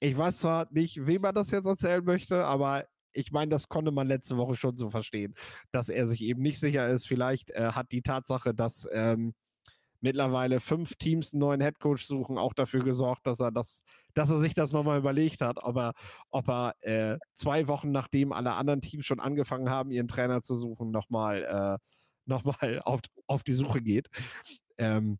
ich 0.00 0.16
weiß 0.16 0.38
zwar 0.38 0.68
nicht, 0.70 1.06
wem 1.06 1.22
man 1.22 1.34
das 1.34 1.50
jetzt 1.50 1.66
erzählen 1.66 2.04
möchte, 2.04 2.44
aber 2.44 2.86
ich 3.16 3.32
meine, 3.32 3.50
das 3.50 3.68
konnte 3.68 3.90
man 3.90 4.06
letzte 4.06 4.36
Woche 4.36 4.54
schon 4.54 4.76
so 4.76 4.90
verstehen, 4.90 5.34
dass 5.72 5.88
er 5.88 6.06
sich 6.06 6.22
eben 6.22 6.42
nicht 6.42 6.60
sicher 6.60 6.88
ist. 6.88 7.06
Vielleicht 7.06 7.50
äh, 7.50 7.72
hat 7.72 7.92
die 7.92 8.02
Tatsache, 8.02 8.54
dass 8.54 8.86
ähm, 8.92 9.34
mittlerweile 10.00 10.60
fünf 10.60 10.94
Teams 10.96 11.32
einen 11.32 11.40
neuen 11.40 11.60
Headcoach 11.60 12.06
suchen, 12.06 12.38
auch 12.38 12.54
dafür 12.54 12.84
gesorgt, 12.84 13.26
dass 13.26 13.40
er 13.40 13.50
das, 13.50 13.82
dass 14.14 14.30
er 14.30 14.38
sich 14.38 14.54
das 14.54 14.72
nochmal 14.72 14.98
überlegt 14.98 15.40
hat, 15.40 15.58
ob 15.62 15.76
er, 15.76 15.92
ob 16.30 16.48
er 16.48 16.74
äh, 16.80 17.18
zwei 17.34 17.66
Wochen 17.68 17.90
nachdem 17.90 18.32
alle 18.32 18.52
anderen 18.54 18.80
Teams 18.82 19.06
schon 19.06 19.20
angefangen 19.20 19.70
haben, 19.70 19.90
ihren 19.90 20.08
Trainer 20.08 20.42
zu 20.42 20.54
suchen, 20.54 20.90
nochmal 20.90 21.44
äh, 21.44 21.78
noch 22.26 22.44
auf, 22.84 23.00
auf 23.26 23.42
die 23.42 23.52
Suche 23.52 23.80
geht. 23.82 24.08
Ähm, 24.78 25.18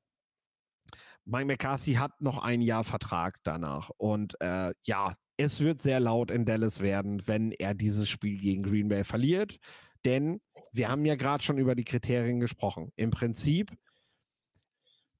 Mike 1.24 1.46
McCarthy 1.46 1.94
hat 1.94 2.20
noch 2.20 2.38
ein 2.38 2.62
Jahr 2.62 2.84
Vertrag 2.84 3.38
danach. 3.42 3.90
Und 3.96 4.40
äh, 4.40 4.72
ja, 4.82 5.16
es 5.36 5.60
wird 5.60 5.82
sehr 5.82 6.00
laut 6.00 6.30
in 6.30 6.44
Dallas 6.44 6.80
werden, 6.80 7.26
wenn 7.26 7.52
er 7.52 7.74
dieses 7.74 8.08
Spiel 8.08 8.38
gegen 8.38 8.62
Green 8.62 8.88
Bay 8.88 9.04
verliert. 9.04 9.58
Denn 10.04 10.40
wir 10.72 10.88
haben 10.88 11.04
ja 11.04 11.16
gerade 11.16 11.42
schon 11.42 11.58
über 11.58 11.74
die 11.74 11.84
Kriterien 11.84 12.40
gesprochen. 12.40 12.92
Im 12.96 13.10
Prinzip 13.10 13.72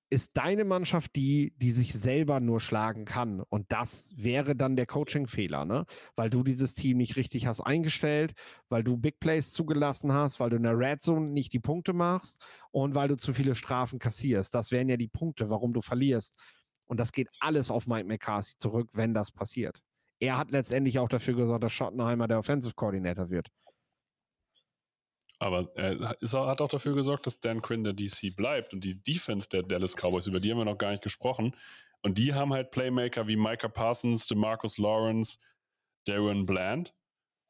ist 0.09 0.37
deine 0.37 0.65
Mannschaft 0.65 1.17
die, 1.17 1.53
die 1.57 1.73
sich 1.73 1.93
selber 1.93 2.39
nur 2.39 2.61
schlagen 2.61 3.05
kann. 3.05 3.41
Und 3.41 3.67
das 3.73 4.13
wäre 4.17 4.55
dann 4.55 4.77
der 4.77 4.87
Coaching-Fehler, 4.87 5.65
ne? 5.65 5.85
Weil 6.15 6.31
du 6.31 6.45
dieses 6.45 6.75
Team 6.75 6.99
nicht 6.99 7.17
richtig 7.17 7.47
hast 7.47 7.61
eingestellt, 7.61 8.35
weil 8.69 8.85
du 8.85 8.97
Big 8.97 9.19
Plays 9.19 9.51
zugelassen 9.51 10.13
hast, 10.13 10.39
weil 10.39 10.51
du 10.51 10.57
in 10.57 10.63
der 10.63 10.79
Red 10.79 11.03
Zone 11.03 11.33
nicht 11.33 11.53
die 11.53 11.59
Punkte 11.59 11.93
machst 11.93 12.41
und 12.71 12.95
weil 12.95 13.09
du 13.09 13.17
zu 13.17 13.35
viele 13.35 13.57
Strafen 13.57 13.99
kassierst. 13.99 14.55
Das 14.55 14.71
wären 14.71 14.89
ja 14.89 14.97
die 14.97 15.09
Punkte, 15.09 15.51
warum 15.51 15.73
du 15.73 15.81
verlierst. 15.81 16.37
Und 16.87 17.01
das 17.01 17.11
geht 17.11 17.29
alles 17.41 17.73
auf 17.73 17.89
Mike 17.89 18.07
McCarthy 18.07 18.55
zurück, 18.61 18.91
wenn 18.93 19.13
das 19.13 19.33
passiert 19.33 19.83
er 20.21 20.39
hat 20.39 20.51
letztendlich 20.51 20.99
auch 20.99 21.09
dafür 21.09 21.35
gesorgt, 21.35 21.63
dass 21.63 21.73
Schottenheimer 21.73 22.29
der 22.29 22.39
Offensive 22.39 22.75
Coordinator 22.75 23.31
wird. 23.31 23.51
Aber 25.39 25.71
er 25.77 25.99
hat 26.47 26.61
auch 26.63 26.69
dafür 26.69 26.95
gesorgt, 26.95 27.27
dass 27.27 27.41
Dan 27.41 27.61
Quinn 27.61 27.85
der 27.85 27.93
DC 27.93 28.35
bleibt 28.35 28.73
und 28.73 28.83
die 28.85 29.03
Defense 29.03 29.49
der 29.49 29.63
Dallas 29.63 29.95
Cowboys, 29.95 30.27
über 30.27 30.41
die 30.41 30.51
haben 30.51 30.59
wir 30.59 30.65
noch 30.65 30.79
gar 30.79 30.93
nicht 30.93 31.03
gesprochen. 31.03 31.55
Und 32.03 32.17
die 32.17 32.33
haben 32.33 32.53
halt 32.53 32.71
Playmaker 32.71 33.27
wie 33.27 33.37
Micah 33.37 33.69
Parsons, 33.69 34.27
DeMarcus 34.27 34.79
Lawrence, 34.79 35.39
Darren 36.07 36.47
Bland 36.47 36.95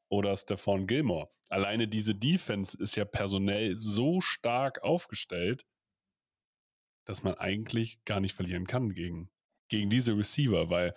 oder 0.09 0.37
Stephon 0.37 0.87
Gilmore. 0.87 1.29
Alleine 1.49 1.87
diese 1.87 2.15
Defense 2.15 2.77
ist 2.77 2.97
ja 2.97 3.05
personell 3.05 3.77
so 3.77 4.21
stark 4.21 4.83
aufgestellt, 4.83 5.65
dass 7.05 7.23
man 7.23 7.35
eigentlich 7.35 8.03
gar 8.05 8.19
nicht 8.19 8.35
verlieren 8.35 8.67
kann 8.67 8.95
gegen, 8.95 9.31
gegen 9.69 9.91
diese 9.91 10.17
Receiver, 10.17 10.71
weil 10.71 10.93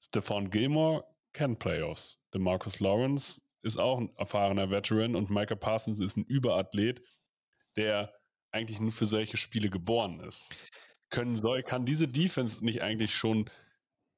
Stephon 0.00 0.50
Gilmore 0.50 1.04
kennt 1.32 1.58
Playoffs. 1.58 2.18
Der 2.32 2.40
Marcus 2.40 2.80
Lawrence 2.80 3.40
ist 3.62 3.78
auch 3.78 3.98
ein 3.98 4.14
erfahrener 4.16 4.70
Veteran 4.70 5.14
und 5.14 5.30
Micah 5.30 5.54
Parsons 5.54 6.00
ist 6.00 6.16
ein 6.16 6.24
Überathlet, 6.24 7.02
der 7.76 8.12
eigentlich 8.50 8.80
nur 8.80 8.92
für 8.92 9.06
solche 9.06 9.36
Spiele 9.36 9.70
geboren 9.70 10.20
ist. 10.20 10.50
Können 11.10 11.36
soll, 11.36 11.62
kann 11.62 11.86
diese 11.86 12.08
Defense 12.08 12.64
nicht 12.64 12.82
eigentlich 12.82 13.14
schon 13.14 13.48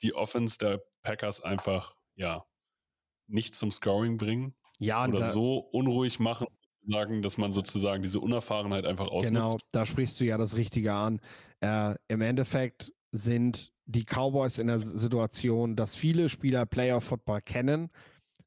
die 0.02 0.14
Offense 0.14 0.58
der 0.58 0.82
Packers 1.02 1.40
einfach, 1.40 1.96
ja, 2.16 2.44
nicht 3.26 3.54
zum 3.54 3.70
Scoring 3.70 4.16
bringen? 4.16 4.54
Ja, 4.78 5.06
oder 5.06 5.30
so 5.30 5.58
unruhig 5.58 6.18
machen, 6.18 6.46
sagen, 6.86 7.22
dass 7.22 7.38
man 7.38 7.52
sozusagen 7.52 8.02
diese 8.02 8.20
Unerfahrenheit 8.20 8.86
einfach 8.86 9.06
ausnutzt? 9.06 9.30
Genau, 9.30 9.58
da 9.72 9.86
sprichst 9.86 10.18
du 10.20 10.24
ja 10.24 10.36
das 10.36 10.56
Richtige 10.56 10.92
an. 10.92 11.20
Äh, 11.60 11.94
Im 12.08 12.20
Endeffekt 12.20 12.92
sind 13.12 13.72
die 13.86 14.04
Cowboys 14.04 14.58
in 14.58 14.68
der 14.68 14.78
Situation, 14.78 15.76
dass 15.76 15.94
viele 15.94 16.28
Spieler 16.28 16.66
Playoff 16.66 17.04
Football 17.04 17.42
kennen. 17.42 17.90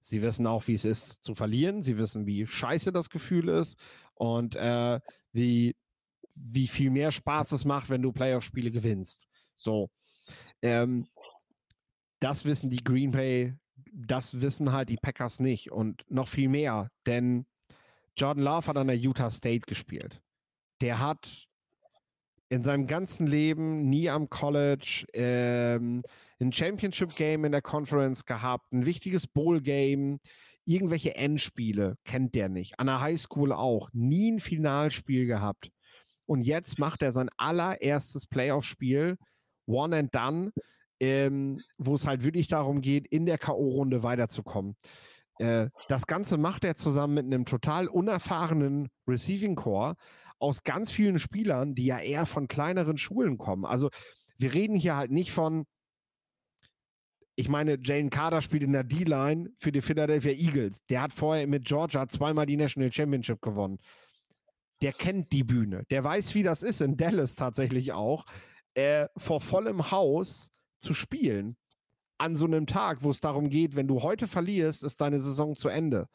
Sie 0.02 0.22
wissen 0.22 0.48
auch, 0.48 0.68
wie 0.68 0.74
es 0.74 0.86
ist 0.86 1.24
zu 1.24 1.36
verlieren. 1.36 1.82
Sie 1.82 1.98
wissen, 1.98 2.26
wie 2.26 2.46
scheiße 2.46 2.92
das 2.92 3.10
Gefühl 3.10 3.50
ist 3.50 3.78
und 4.16 4.56
äh, 4.56 5.00
wie, 5.32 5.76
wie 6.34 6.68
viel 6.68 6.90
mehr 6.90 7.12
Spaß 7.12 7.52
es 7.52 7.66
macht, 7.66 7.90
wenn 7.90 8.02
du 8.02 8.12
Playoff-Spiele 8.12 8.72
gewinnst. 8.72 9.28
So. 9.56 9.90
Ähm, 10.62 11.08
das 12.20 12.46
wissen 12.46 12.70
die 12.70 12.84
Green 12.84 13.12
Bay, 13.12 13.56
das 13.94 14.42
wissen 14.42 14.72
halt 14.72 14.90
die 14.90 14.98
Packers 14.98 15.40
nicht 15.40 15.72
und 15.72 16.04
noch 16.10 16.28
viel 16.28 16.50
mehr, 16.50 16.90
denn 17.06 17.46
Jordan 18.18 18.44
Love 18.44 18.68
hat 18.68 18.78
an 18.78 18.88
der 18.88 18.98
Utah 18.98 19.30
State 19.30 19.68
gespielt. 19.68 20.22
Der 20.82 21.00
hat 21.00 21.48
in 22.50 22.64
seinem 22.64 22.88
ganzen 22.88 23.28
Leben 23.28 23.90
nie 23.90 24.10
am 24.10 24.30
College 24.30 25.06
ähm, 25.14 26.02
ein 26.40 26.52
Championship 26.52 27.16
Game 27.16 27.46
in 27.46 27.52
der 27.52 27.62
Conference 27.62 28.26
gehabt, 28.26 28.72
ein 28.72 28.86
wichtiges 28.86 29.28
Bowl 29.28 29.62
Game, 29.62 30.20
irgendwelche 30.66 31.16
Endspiele 31.16 31.98
kennt 32.04 32.36
der 32.36 32.50
nicht. 32.50 32.80
An 32.80 32.88
der 32.88 33.02
Highschool 33.02 33.52
auch 33.52 33.90
nie 33.94 34.32
ein 34.32 34.40
Finalspiel 34.40 35.26
gehabt. 35.26 35.70
Und 36.26 36.42
jetzt 36.42 36.78
macht 36.78 37.02
er 37.02 37.12
sein 37.12 37.30
allererstes 37.38 38.28
Playoff-Spiel, 38.28 39.18
One 39.66 39.98
and 39.98 40.14
Done, 40.14 40.52
ähm, 41.00 41.62
wo 41.78 41.94
es 41.94 42.06
halt 42.06 42.24
wirklich 42.24 42.48
darum 42.48 42.82
geht, 42.82 43.08
in 43.08 43.26
der 43.26 43.38
K.O.-Runde 43.38 44.04
weiterzukommen. 44.04 44.76
Äh, 45.40 45.70
das 45.88 46.06
Ganze 46.06 46.38
macht 46.38 46.64
er 46.64 46.76
zusammen 46.76 47.14
mit 47.14 47.26
einem 47.26 47.46
total 47.46 47.88
unerfahrenen 47.88 48.90
Receiving 49.08 49.56
Core 49.56 49.96
aus 50.40 50.64
ganz 50.64 50.92
vielen 50.92 51.20
Spielern, 51.20 51.76
die 51.76 51.86
ja 51.86 52.00
eher 52.00 52.26
von 52.26 52.48
kleineren 52.48 52.98
Schulen 52.98 53.38
kommen. 53.38 53.66
Also 53.66 53.90
wir 54.38 54.54
reden 54.54 54.76
hier 54.76 54.96
halt 54.96 55.12
nicht 55.12 55.32
von, 55.32 55.66
ich 57.36 57.50
meine, 57.50 57.78
Jane 57.82 58.10
Carter 58.10 58.42
spielt 58.42 58.64
in 58.64 58.72
der 58.72 58.84
D-Line 58.84 59.52
für 59.58 59.72
die 59.72 59.82
Philadelphia 59.82 60.32
Eagles. 60.32 60.84
Der 60.90 61.04
hat 61.04 61.14
vorher 61.14 61.46
mit 61.48 61.66
Georgia 61.66 62.08
zweimal 62.08 62.46
die 62.46 62.58
National 62.58 62.92
Championship 62.92 63.42
gewonnen. 63.42 63.78
Der 64.82 64.94
kennt 64.94 65.32
die 65.32 65.44
Bühne. 65.44 65.84
Der 65.90 66.04
weiß, 66.04 66.36
wie 66.36 66.44
das 66.44 66.64
ist, 66.64 66.82
in 66.82 66.98
Dallas 66.98 67.36
tatsächlich 67.36 67.94
auch, 67.94 68.26
äh, 68.74 69.08
vor 69.18 69.42
vollem 69.42 69.92
Haus 69.92 70.52
zu 70.80 70.94
spielen. 70.94 71.58
An 72.20 72.36
so 72.36 72.46
einem 72.46 72.66
Tag, 72.66 73.04
wo 73.04 73.12
es 73.12 73.20
darum 73.20 73.50
geht, 73.50 73.76
wenn 73.76 73.88
du 73.88 74.02
heute 74.02 74.28
verlierst, 74.28 74.84
ist 74.84 75.02
deine 75.02 75.20
Saison 75.20 75.54
zu 75.54 75.70
Ende. 75.70 76.08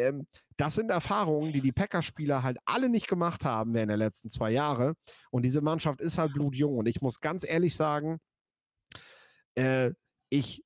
Ähm, 0.00 0.26
das 0.56 0.74
sind 0.74 0.90
Erfahrungen, 0.90 1.52
die 1.52 1.62
die 1.62 1.72
Packers-Spieler 1.72 2.42
halt 2.42 2.58
alle 2.66 2.88
nicht 2.88 3.08
gemacht 3.08 3.44
haben 3.44 3.72
während 3.72 3.90
der 3.90 3.96
letzten 3.96 4.30
zwei 4.30 4.50
Jahre. 4.50 4.94
Und 5.30 5.42
diese 5.42 5.62
Mannschaft 5.62 6.00
ist 6.00 6.18
halt 6.18 6.34
blutjung. 6.34 6.76
Und 6.76 6.86
ich 6.86 7.00
muss 7.00 7.20
ganz 7.20 7.44
ehrlich 7.44 7.76
sagen, 7.76 8.18
äh, 9.54 9.92
ich, 10.28 10.64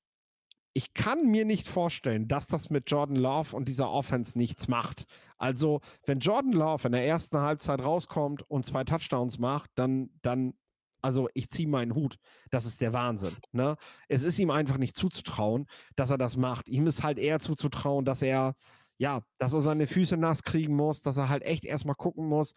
ich 0.73 0.93
kann 0.93 1.31
mir 1.31 1.45
nicht 1.45 1.69
vorstellen, 1.69 2.27
dass 2.27 2.47
das 2.47 2.69
mit 2.69 2.91
Jordan 2.91 3.15
Love 3.15 3.55
und 3.55 3.69
dieser 3.69 3.89
Offense 3.89 4.37
nichts 4.37 4.67
macht. 4.67 5.05
Also, 5.37 5.79
wenn 6.05 6.19
Jordan 6.19 6.51
Love 6.51 6.87
in 6.87 6.91
der 6.91 7.05
ersten 7.05 7.37
Halbzeit 7.37 7.81
rauskommt 7.81 8.43
und 8.49 8.65
zwei 8.65 8.83
Touchdowns 8.83 9.39
macht, 9.39 9.71
dann, 9.75 10.09
dann 10.21 10.53
also 11.01 11.29
ich 11.35 11.49
ziehe 11.51 11.67
meinen 11.67 11.93
Hut. 11.93 12.17
Das 12.49 12.65
ist 12.65 12.81
der 12.81 12.91
Wahnsinn. 12.91 13.37
Ne? 13.51 13.77
Es 14.07 14.23
ist 14.23 14.39
ihm 14.39 14.49
einfach 14.49 14.77
nicht 14.77 14.97
zuzutrauen, 14.97 15.67
dass 15.95 16.09
er 16.09 16.17
das 16.17 16.35
macht. 16.35 16.67
Ihm 16.67 16.87
ist 16.87 17.03
halt 17.03 17.19
eher 17.19 17.39
zuzutrauen, 17.39 18.05
dass 18.05 18.23
er 18.23 18.55
ja, 18.97 19.21
dass 19.37 19.53
er 19.53 19.61
seine 19.61 19.87
Füße 19.87 20.17
nass 20.17 20.43
kriegen 20.43 20.75
muss, 20.75 21.01
dass 21.01 21.17
er 21.17 21.29
halt 21.29 21.43
echt 21.43 21.65
erstmal 21.65 21.95
gucken 21.95 22.27
muss, 22.27 22.53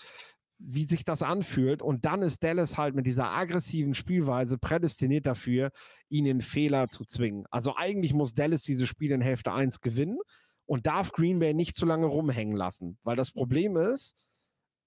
wie 0.59 0.85
sich 0.85 1.05
das 1.05 1.23
anfühlt. 1.23 1.83
Und 1.83 2.05
dann 2.05 2.23
ist 2.23 2.43
Dallas 2.43 2.77
halt 2.77 2.95
mit 2.95 3.07
dieser 3.07 3.33
aggressiven 3.33 3.95
Spielweise 3.95 4.59
prädestiniert 4.59 5.27
dafür, 5.27 5.71
ihn 6.09 6.27
in 6.27 6.43
Fehler 6.43 6.89
zu 6.89 7.05
zwingen. 7.05 7.45
Also 7.51 7.77
eigentlich 7.77 8.13
muss 8.13 8.35
Dallas 8.35 8.63
diese 8.63 8.87
Spiele 8.87 9.15
in 9.15 9.21
Hälfte 9.21 9.53
1 9.53 9.81
gewinnen 9.81 10.19
und 10.67 10.87
darf 10.87 11.13
Green 11.13 11.39
Bay 11.39 11.55
nicht 11.55 11.77
zu 11.77 11.87
lange 11.87 12.07
rumhängen 12.07 12.57
lassen. 12.57 12.99
Weil 13.03 13.17
das 13.17 13.33
Problem 13.33 13.77
ist, 13.77 14.17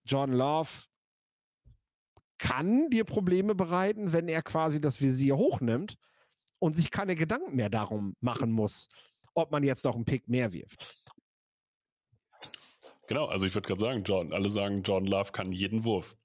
John 0.06 0.32
Love 0.32 0.70
kann 2.38 2.90
dir 2.90 3.04
Probleme 3.04 3.56
bereiten, 3.56 4.14
wenn 4.14 4.28
er 4.28 4.42
quasi 4.42 4.82
das 4.82 5.00
Visier 5.00 5.38
hochnimmt 5.38 5.98
und 6.60 6.74
sich 6.74 6.92
keine 6.92 7.16
Gedanken 7.16 7.56
mehr 7.56 7.70
darum 7.70 8.16
machen 8.20 8.52
muss, 8.52 8.90
ob 9.34 9.52
man 9.52 9.64
jetzt 9.64 9.86
noch 9.86 9.96
einen 9.96 10.06
Pick 10.06 10.28
mehr 10.28 10.52
wirft. 10.52 11.04
Genau, 13.08 13.26
also 13.26 13.46
ich 13.46 13.54
würde 13.56 13.68
gerade 13.68 13.82
sagen, 13.82 14.04
Jordan, 14.04 14.34
alle 14.34 14.50
sagen, 14.50 14.84
Jordan 14.84 15.10
Love 15.10 15.32
kann 15.32 15.52
jeden 15.52 15.84
Wurf. 15.84 16.16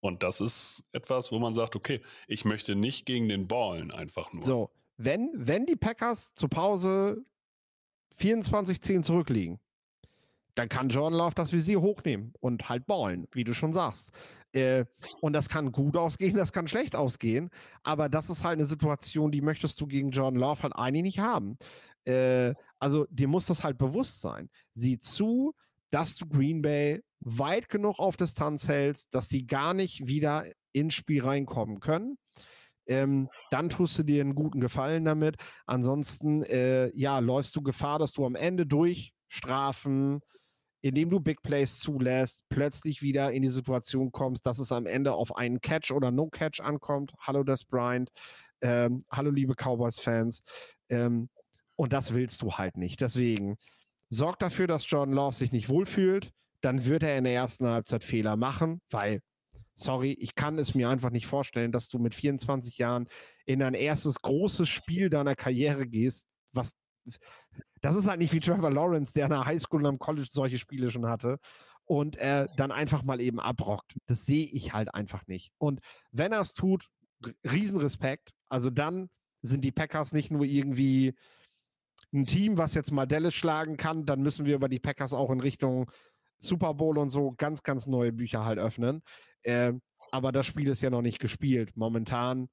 Und 0.00 0.22
das 0.22 0.40
ist 0.40 0.84
etwas, 0.92 1.32
wo 1.32 1.38
man 1.38 1.52
sagt, 1.52 1.74
okay, 1.76 2.00
ich 2.26 2.44
möchte 2.44 2.76
nicht 2.76 3.04
gegen 3.06 3.28
den 3.28 3.48
Ballen 3.48 3.90
einfach 3.90 4.32
nur. 4.32 4.44
So, 4.44 4.70
wenn, 4.96 5.30
wenn 5.34 5.66
die 5.66 5.76
Packers 5.76 6.32
zur 6.34 6.48
Pause 6.48 7.24
24-10 8.18 9.02
zurückliegen, 9.02 9.60
dann 10.54 10.68
kann 10.68 10.88
Jordan 10.88 11.18
Love 11.18 11.34
das 11.34 11.52
Visier 11.52 11.80
hochnehmen 11.80 12.32
und 12.40 12.68
halt 12.68 12.86
ballen, 12.86 13.28
wie 13.32 13.44
du 13.44 13.54
schon 13.54 13.72
sagst. 13.72 14.10
Äh, 14.52 14.86
und 15.20 15.32
das 15.32 15.48
kann 15.48 15.72
gut 15.72 15.96
ausgehen, 15.96 16.36
das 16.36 16.52
kann 16.52 16.66
schlecht 16.66 16.96
ausgehen. 16.96 17.50
Aber 17.82 18.08
das 18.08 18.28
ist 18.28 18.42
halt 18.42 18.58
eine 18.58 18.66
Situation, 18.66 19.30
die 19.30 19.40
möchtest 19.40 19.80
du 19.80 19.86
gegen 19.86 20.10
Jordan 20.10 20.40
Love 20.40 20.64
halt 20.64 20.74
eigentlich 20.74 21.02
nicht 21.02 21.18
haben. 21.20 21.58
Äh, 22.04 22.54
also 22.78 23.06
dir 23.10 23.28
muss 23.28 23.46
das 23.46 23.62
halt 23.62 23.78
bewusst 23.78 24.20
sein. 24.20 24.50
Sieh 24.72 24.98
zu, 24.98 25.54
dass 25.90 26.16
du 26.16 26.26
Green 26.26 26.62
Bay 26.62 27.00
weit 27.20 27.68
genug 27.68 27.98
auf 27.98 28.16
Distanz 28.16 28.68
hältst, 28.68 29.08
dass 29.12 29.28
die 29.28 29.46
gar 29.46 29.74
nicht 29.74 30.06
wieder 30.06 30.44
ins 30.72 30.94
Spiel 30.94 31.24
reinkommen 31.24 31.80
können. 31.80 32.18
Ähm, 32.86 33.28
dann 33.50 33.68
tust 33.68 33.98
du 33.98 34.02
dir 34.02 34.22
einen 34.22 34.34
guten 34.34 34.60
Gefallen 34.60 35.04
damit. 35.04 35.36
Ansonsten, 35.66 36.42
äh, 36.44 36.88
ja, 36.96 37.18
läufst 37.18 37.54
du 37.54 37.62
Gefahr, 37.62 37.98
dass 37.98 38.12
du 38.12 38.24
am 38.24 38.34
Ende 38.34 38.66
durch 38.66 39.12
Strafen, 39.28 40.20
indem 40.80 41.10
du 41.10 41.20
Big 41.20 41.42
Plays 41.42 41.78
zulässt, 41.80 42.44
plötzlich 42.48 43.02
wieder 43.02 43.32
in 43.32 43.42
die 43.42 43.48
Situation 43.48 44.10
kommst, 44.10 44.46
dass 44.46 44.58
es 44.58 44.72
am 44.72 44.86
Ende 44.86 45.12
auf 45.12 45.36
einen 45.36 45.60
Catch 45.60 45.90
oder 45.90 46.10
No 46.10 46.28
Catch 46.28 46.60
ankommt. 46.60 47.12
Hallo, 47.20 47.42
das 47.42 47.64
Bryant. 47.64 48.10
Ähm, 48.62 49.02
hallo, 49.10 49.30
liebe 49.30 49.54
Cowboys-Fans. 49.54 50.42
Ähm, 50.88 51.28
und 51.76 51.92
das 51.92 52.14
willst 52.14 52.42
du 52.42 52.52
halt 52.52 52.76
nicht. 52.76 53.00
Deswegen, 53.00 53.56
sorgt 54.10 54.42
dafür, 54.42 54.66
dass 54.66 54.88
Jordan 54.90 55.14
Love 55.14 55.34
sich 55.34 55.52
nicht 55.52 55.68
wohlfühlt, 55.68 56.32
dann 56.60 56.84
wird 56.84 57.02
er 57.02 57.16
in 57.16 57.24
der 57.24 57.34
ersten 57.34 57.66
Halbzeit 57.66 58.04
Fehler 58.04 58.36
machen, 58.36 58.80
weil, 58.90 59.20
sorry, 59.74 60.12
ich 60.12 60.34
kann 60.34 60.58
es 60.58 60.74
mir 60.74 60.88
einfach 60.88 61.10
nicht 61.10 61.26
vorstellen, 61.26 61.72
dass 61.72 61.88
du 61.88 61.98
mit 61.98 62.14
24 62.14 62.78
Jahren 62.78 63.08
in 63.46 63.60
dein 63.60 63.74
erstes 63.74 64.20
großes 64.20 64.68
Spiel 64.68 65.10
deiner 65.10 65.36
Karriere 65.36 65.86
gehst, 65.86 66.26
was 66.52 66.74
das 67.80 67.96
ist 67.96 68.06
halt 68.06 68.18
nicht 68.18 68.34
wie 68.34 68.40
Trevor 68.40 68.70
Lawrence, 68.70 69.14
der 69.14 69.24
in 69.26 69.30
der 69.30 69.46
Highschool 69.46 69.80
und 69.80 69.86
am 69.86 69.98
College 69.98 70.28
solche 70.30 70.58
Spiele 70.58 70.90
schon 70.90 71.06
hatte 71.06 71.38
und 71.84 72.16
er 72.16 72.48
dann 72.56 72.70
einfach 72.70 73.02
mal 73.02 73.20
eben 73.20 73.40
abrockt. 73.40 73.96
Das 74.06 74.26
sehe 74.26 74.44
ich 74.44 74.74
halt 74.74 74.94
einfach 74.94 75.26
nicht. 75.26 75.52
Und 75.56 75.80
wenn 76.12 76.32
er 76.32 76.40
es 76.40 76.52
tut, 76.52 76.88
Riesenrespekt. 77.44 78.32
Also 78.48 78.70
dann 78.70 79.08
sind 79.42 79.62
die 79.62 79.72
Packers 79.72 80.12
nicht 80.12 80.30
nur 80.30 80.44
irgendwie 80.44 81.14
ein 82.12 82.26
Team, 82.26 82.56
was 82.56 82.74
jetzt 82.74 82.90
mal 82.90 83.06
Dallas 83.06 83.34
schlagen 83.34 83.76
kann, 83.76 84.06
dann 84.06 84.22
müssen 84.22 84.46
wir 84.46 84.54
über 84.54 84.68
die 84.68 84.78
Packers 84.78 85.12
auch 85.12 85.30
in 85.30 85.40
Richtung 85.40 85.90
Super 86.38 86.74
Bowl 86.74 86.98
und 86.98 87.10
so 87.10 87.32
ganz, 87.36 87.62
ganz 87.62 87.86
neue 87.86 88.12
Bücher 88.12 88.44
halt 88.44 88.58
öffnen. 88.58 89.02
Äh, 89.42 89.74
aber 90.12 90.32
das 90.32 90.46
Spiel 90.46 90.68
ist 90.68 90.82
ja 90.82 90.90
noch 90.90 91.02
nicht 91.02 91.18
gespielt. 91.18 91.76
Momentan 91.76 92.48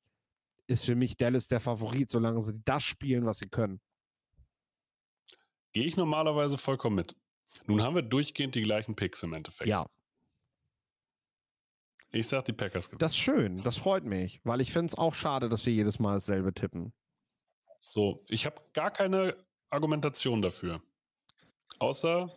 ist 0.68 0.86
für 0.86 0.96
mich 0.96 1.18
Dallas 1.18 1.48
der 1.48 1.60
Favorit, 1.60 2.10
solange 2.10 2.42
sie 2.42 2.62
das 2.64 2.84
spielen, 2.84 3.26
was 3.26 3.40
sie 3.40 3.48
können. 3.48 3.80
Gehe 5.74 5.86
ich 5.86 5.98
normalerweise 5.98 6.58
vollkommen 6.58 6.96
mit. 6.96 7.16
Nun 7.68 7.84
haben 7.84 7.96
wir 7.96 8.02
durchgehend 8.02 8.56
die 8.56 8.64
gleichen 8.64 8.96
Picks 8.96 9.24
im 9.24 9.34
Endeffekt. 9.34 9.70
Ja. 9.70 9.86
Ich 12.12 12.28
sag, 12.28 12.46
die 12.46 12.54
Packers 12.54 12.88
gewinnen. 12.88 13.00
Das 13.00 13.12
ist 13.12 13.18
schön, 13.18 13.62
das 13.64 13.78
freut 13.78 14.06
mich, 14.06 14.40
weil 14.44 14.62
ich 14.62 14.72
finde 14.72 14.88
es 14.88 14.98
auch 14.98 15.14
schade, 15.14 15.50
dass 15.50 15.66
wir 15.66 15.74
jedes 15.74 16.00
Mal 16.00 16.14
dasselbe 16.14 16.54
tippen. 16.54 16.94
So, 17.90 18.24
ich 18.28 18.46
habe 18.46 18.62
gar 18.74 18.92
keine 18.92 19.36
Argumentation 19.70 20.42
dafür. 20.42 20.82
Außer 21.80 22.30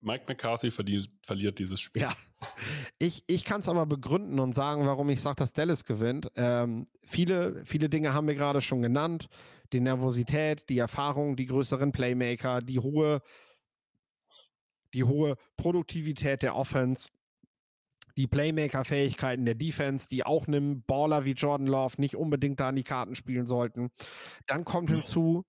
Mike 0.00 0.24
McCarthy 0.26 0.70
verdient, 0.70 1.08
verliert 1.22 1.58
dieses 1.58 1.80
Spiel. 1.80 2.02
Ja, 2.02 2.16
ich, 2.98 3.24
ich 3.26 3.44
kann 3.44 3.60
es 3.60 3.68
aber 3.68 3.86
begründen 3.86 4.40
und 4.40 4.54
sagen, 4.54 4.86
warum 4.86 5.08
ich 5.10 5.20
sage, 5.20 5.36
dass 5.36 5.52
Dallas 5.52 5.84
gewinnt. 5.84 6.30
Ähm, 6.34 6.88
viele, 7.04 7.64
viele 7.64 7.88
Dinge 7.88 8.12
haben 8.12 8.26
wir 8.26 8.34
gerade 8.34 8.60
schon 8.60 8.82
genannt. 8.82 9.28
Die 9.72 9.80
Nervosität, 9.80 10.68
die 10.68 10.78
Erfahrung, 10.78 11.36
die 11.36 11.46
größeren 11.46 11.92
Playmaker, 11.92 12.60
die 12.60 12.80
hohe, 12.80 13.22
die 14.92 15.04
hohe 15.04 15.36
Produktivität 15.56 16.42
der 16.42 16.56
Offense 16.56 17.08
die 18.16 18.26
Playmaker-Fähigkeiten 18.26 19.44
der 19.44 19.54
Defense, 19.54 20.08
die 20.08 20.24
auch 20.24 20.46
einem 20.46 20.82
Baller 20.84 21.24
wie 21.24 21.32
Jordan 21.32 21.66
Love 21.66 22.00
nicht 22.00 22.16
unbedingt 22.16 22.60
da 22.60 22.68
an 22.68 22.76
die 22.76 22.84
Karten 22.84 23.14
spielen 23.14 23.46
sollten. 23.46 23.90
Dann 24.46 24.64
kommt 24.64 24.90
hinzu, 24.90 25.44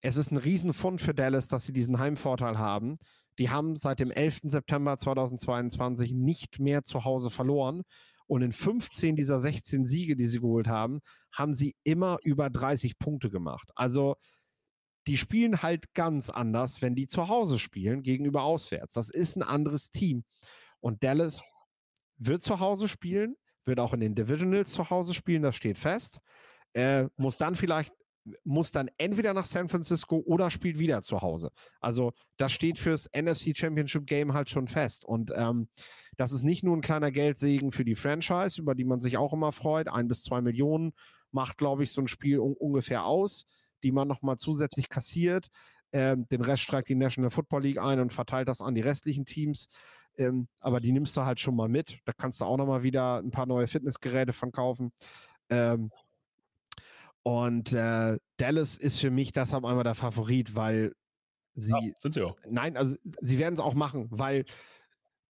es 0.00 0.16
ist 0.16 0.30
ein 0.30 0.36
Riesenfund 0.36 1.00
für 1.00 1.14
Dallas, 1.14 1.48
dass 1.48 1.64
sie 1.64 1.72
diesen 1.72 1.98
Heimvorteil 1.98 2.58
haben. 2.58 2.98
Die 3.38 3.50
haben 3.50 3.76
seit 3.76 4.00
dem 4.00 4.10
11. 4.10 4.42
September 4.44 4.96
2022 4.96 6.12
nicht 6.12 6.60
mehr 6.60 6.84
zu 6.84 7.04
Hause 7.04 7.30
verloren. 7.30 7.82
Und 8.26 8.42
in 8.42 8.52
15 8.52 9.16
dieser 9.16 9.40
16 9.40 9.84
Siege, 9.84 10.16
die 10.16 10.26
sie 10.26 10.40
geholt 10.40 10.66
haben, 10.66 11.00
haben 11.32 11.54
sie 11.54 11.74
immer 11.84 12.18
über 12.22 12.48
30 12.48 12.98
Punkte 12.98 13.30
gemacht. 13.30 13.70
Also 13.74 14.16
die 15.06 15.18
spielen 15.18 15.62
halt 15.62 15.92
ganz 15.94 16.30
anders, 16.30 16.80
wenn 16.80 16.94
die 16.94 17.06
zu 17.06 17.28
Hause 17.28 17.58
spielen 17.58 18.02
gegenüber 18.02 18.42
auswärts. 18.42 18.94
Das 18.94 19.10
ist 19.10 19.36
ein 19.36 19.42
anderes 19.42 19.90
Team. 19.90 20.24
Und 20.80 21.02
Dallas 21.02 21.52
wird 22.16 22.42
zu 22.42 22.60
Hause 22.60 22.88
spielen, 22.88 23.36
wird 23.64 23.80
auch 23.80 23.92
in 23.92 24.00
den 24.00 24.14
Divisionals 24.14 24.72
zu 24.72 24.90
Hause 24.90 25.14
spielen, 25.14 25.42
das 25.42 25.56
steht 25.56 25.78
fest. 25.78 26.20
Äh, 26.72 27.06
muss 27.16 27.36
dann 27.36 27.54
vielleicht 27.54 27.92
muss 28.42 28.72
dann 28.72 28.88
entweder 28.96 29.34
nach 29.34 29.44
San 29.44 29.68
Francisco 29.68 30.22
oder 30.24 30.50
spielt 30.50 30.78
wieder 30.78 31.02
zu 31.02 31.20
Hause. 31.20 31.50
Also 31.80 32.12
das 32.36 32.52
steht 32.52 32.78
fürs 32.78 33.08
NFC 33.14 33.56
Championship 33.56 34.06
Game 34.06 34.32
halt 34.32 34.48
schon 34.48 34.66
fest. 34.66 35.04
Und 35.04 35.30
ähm, 35.34 35.68
das 36.16 36.32
ist 36.32 36.42
nicht 36.42 36.62
nur 36.62 36.76
ein 36.76 36.80
kleiner 36.80 37.10
Geldsegen 37.10 37.72
für 37.72 37.84
die 37.84 37.94
Franchise, 37.94 38.60
über 38.60 38.74
die 38.74 38.84
man 38.84 39.00
sich 39.00 39.18
auch 39.18 39.32
immer 39.32 39.52
freut. 39.52 39.88
Ein 39.88 40.08
bis 40.08 40.22
zwei 40.22 40.40
Millionen 40.40 40.94
macht, 41.32 41.58
glaube 41.58 41.82
ich, 41.82 41.92
so 41.92 42.00
ein 42.00 42.08
Spiel 42.08 42.38
un 42.38 42.54
ungefähr 42.54 43.04
aus, 43.04 43.46
die 43.82 43.92
man 43.92 44.08
nochmal 44.08 44.36
zusätzlich 44.36 44.88
kassiert. 44.88 45.48
Ähm, 45.92 46.26
den 46.28 46.40
Rest 46.40 46.62
streikt 46.62 46.88
die 46.88 46.94
National 46.94 47.30
Football 47.30 47.62
League 47.62 47.80
ein 47.80 48.00
und 48.00 48.12
verteilt 48.12 48.48
das 48.48 48.60
an 48.60 48.74
die 48.74 48.80
restlichen 48.80 49.26
Teams. 49.26 49.68
Ähm, 50.16 50.48
aber 50.60 50.80
die 50.80 50.92
nimmst 50.92 51.16
du 51.16 51.22
halt 51.22 51.40
schon 51.40 51.56
mal 51.56 51.68
mit. 51.68 51.98
Da 52.04 52.12
kannst 52.12 52.40
du 52.40 52.44
auch 52.44 52.56
nochmal 52.56 52.82
wieder 52.82 53.18
ein 53.18 53.30
paar 53.30 53.46
neue 53.46 53.66
Fitnessgeräte 53.66 54.32
von 54.32 54.52
kaufen. 54.52 54.92
Ähm, 55.50 55.90
und 57.22 57.72
äh, 57.72 58.18
Dallas 58.36 58.76
ist 58.76 59.00
für 59.00 59.10
mich 59.10 59.32
deshalb 59.32 59.64
einmal 59.64 59.84
der 59.84 59.94
Favorit, 59.94 60.54
weil 60.54 60.94
sie. 61.54 61.70
Ja, 61.70 61.92
sind 61.98 62.14
sie 62.14 62.22
auch. 62.22 62.36
Nein, 62.48 62.76
also 62.76 62.96
sie 63.20 63.38
werden 63.38 63.54
es 63.54 63.60
auch 63.60 63.74
machen, 63.74 64.08
weil 64.10 64.44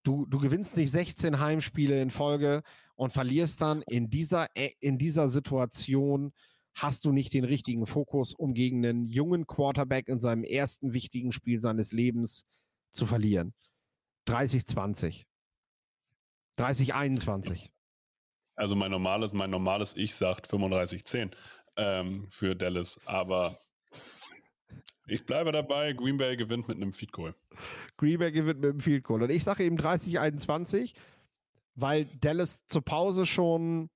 du, 0.03 0.27
du 0.27 0.39
gewinnst 0.39 0.77
nicht 0.77 0.91
16 0.91 1.39
Heimspiele 1.39 2.01
in 2.01 2.11
Folge 2.11 2.63
und 2.97 3.13
verlierst 3.13 3.61
dann 3.61 3.83
in 3.83 4.11
dieser, 4.11 4.49
äh, 4.55 4.71
in 4.81 4.99
dieser 4.99 5.29
Situation 5.29 6.33
hast 6.75 7.05
du 7.05 7.13
nicht 7.13 7.33
den 7.33 7.45
richtigen 7.45 7.87
Fokus, 7.87 8.35
um 8.35 8.55
gegen 8.55 8.85
einen 8.85 9.07
jungen 9.07 9.47
Quarterback 9.47 10.09
in 10.09 10.19
seinem 10.19 10.45
ersten 10.45 10.93
wichtigen 10.93 11.33
Spiel 11.33 11.61
seines 11.61 11.93
Lebens 11.93 12.47
zu 12.91 13.07
verlieren. 13.07 13.55
30-20. 14.27 15.25
30-21. 16.59 17.71
Also 18.57 18.77
mein 18.77 18.91
normales, 18.91 19.33
mein 19.33 19.51
normales 19.51 19.97
Ich 19.97 20.15
sagt 20.15 20.49
35-10 20.49 21.33
ähm, 21.77 22.27
für 22.31 22.55
Dallas, 22.55 23.01
aber 23.07 23.59
ich 25.07 25.27
bleibe 25.27 25.53
dabei, 25.53 25.93
Green 25.93 26.17
Bay 26.17 26.37
gewinnt 26.37 26.69
mit 26.69 26.77
einem 26.77 26.93
Feed 26.93 27.13
Goal. 27.13 27.35
Green 27.97 28.19
Bay 28.19 28.33
gewinnt 28.33 28.61
mit 28.61 28.71
einem 28.71 28.81
Field 28.81 29.05
Goal. 29.05 29.23
Und 29.23 29.31
ich 29.31 29.45
sage 29.45 29.65
eben 29.65 29.77
30-21, 29.77 30.95
weil 31.75 32.07
Dallas 32.07 32.67
zur 32.67 32.83
Pause 32.83 33.27
schon 33.27 33.91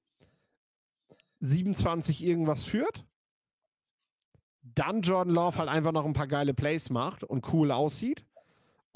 27 1.40 2.22
irgendwas 2.22 2.64
führt. 2.64 3.06
Dann 4.62 5.00
Jordan 5.00 5.32
Love 5.32 5.56
halt 5.56 5.68
einfach 5.68 5.92
noch 5.92 6.04
ein 6.04 6.12
paar 6.12 6.26
geile 6.26 6.52
Plays 6.52 6.90
macht 6.90 7.24
und 7.24 7.52
cool 7.52 7.70
aussieht 7.70 8.27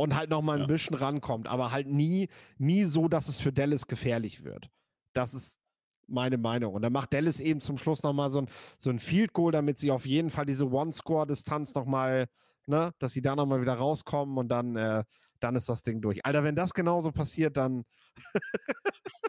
und 0.03 0.17
halt 0.17 0.31
noch 0.31 0.43
mal 0.43 0.55
ein 0.55 0.63
ja. 0.63 0.67
bisschen 0.67 0.97
rankommt, 0.97 1.47
aber 1.47 1.71
halt 1.71 1.87
nie, 1.87 2.29
nie 2.59 2.83
so, 2.83 3.07
dass 3.07 3.29
es 3.29 3.41
für 3.41 3.53
Dallas 3.53 3.87
gefährlich 3.87 4.43
wird. 4.43 4.69
Das 5.13 5.33
ist 5.33 5.61
meine 6.09 6.39
Meinung. 6.39 6.75
Und 6.75 6.83
dann 6.83 6.93
macht 6.93 7.13
Dallas 7.13 7.39
eben 7.39 7.61
zum 7.61 7.79
Schluss 7.79 8.03
noch 8.03 8.13
mal 8.13 8.29
so 8.29 8.41
ein, 8.41 8.49
so 8.79 8.91
ein 8.91 8.99
Field 8.99 9.33
Goal, 9.33 9.53
damit 9.53 9.79
sie 9.79 9.93
auf 9.93 10.05
jeden 10.05 10.31
Fall 10.31 10.45
diese 10.45 10.69
One-Score-Distanz 10.69 11.77
noch 11.77 11.87
mal, 11.87 12.27
ne, 12.67 12.93
dass 12.99 13.13
sie 13.13 13.23
da 13.23 13.37
noch 13.37 13.47
mal 13.47 13.61
wieder 13.61 13.75
rauskommen 13.75 14.39
und 14.39 14.49
dann, 14.49 14.75
äh, 14.75 15.05
dann 15.39 15.55
ist 15.55 15.69
das 15.69 15.83
Ding 15.83 16.01
durch. 16.01 16.27
Alter, 16.27 16.43
wenn 16.43 16.57
das 16.57 16.75
genauso 16.75 17.13
passiert, 17.13 17.57
dann 17.57 17.85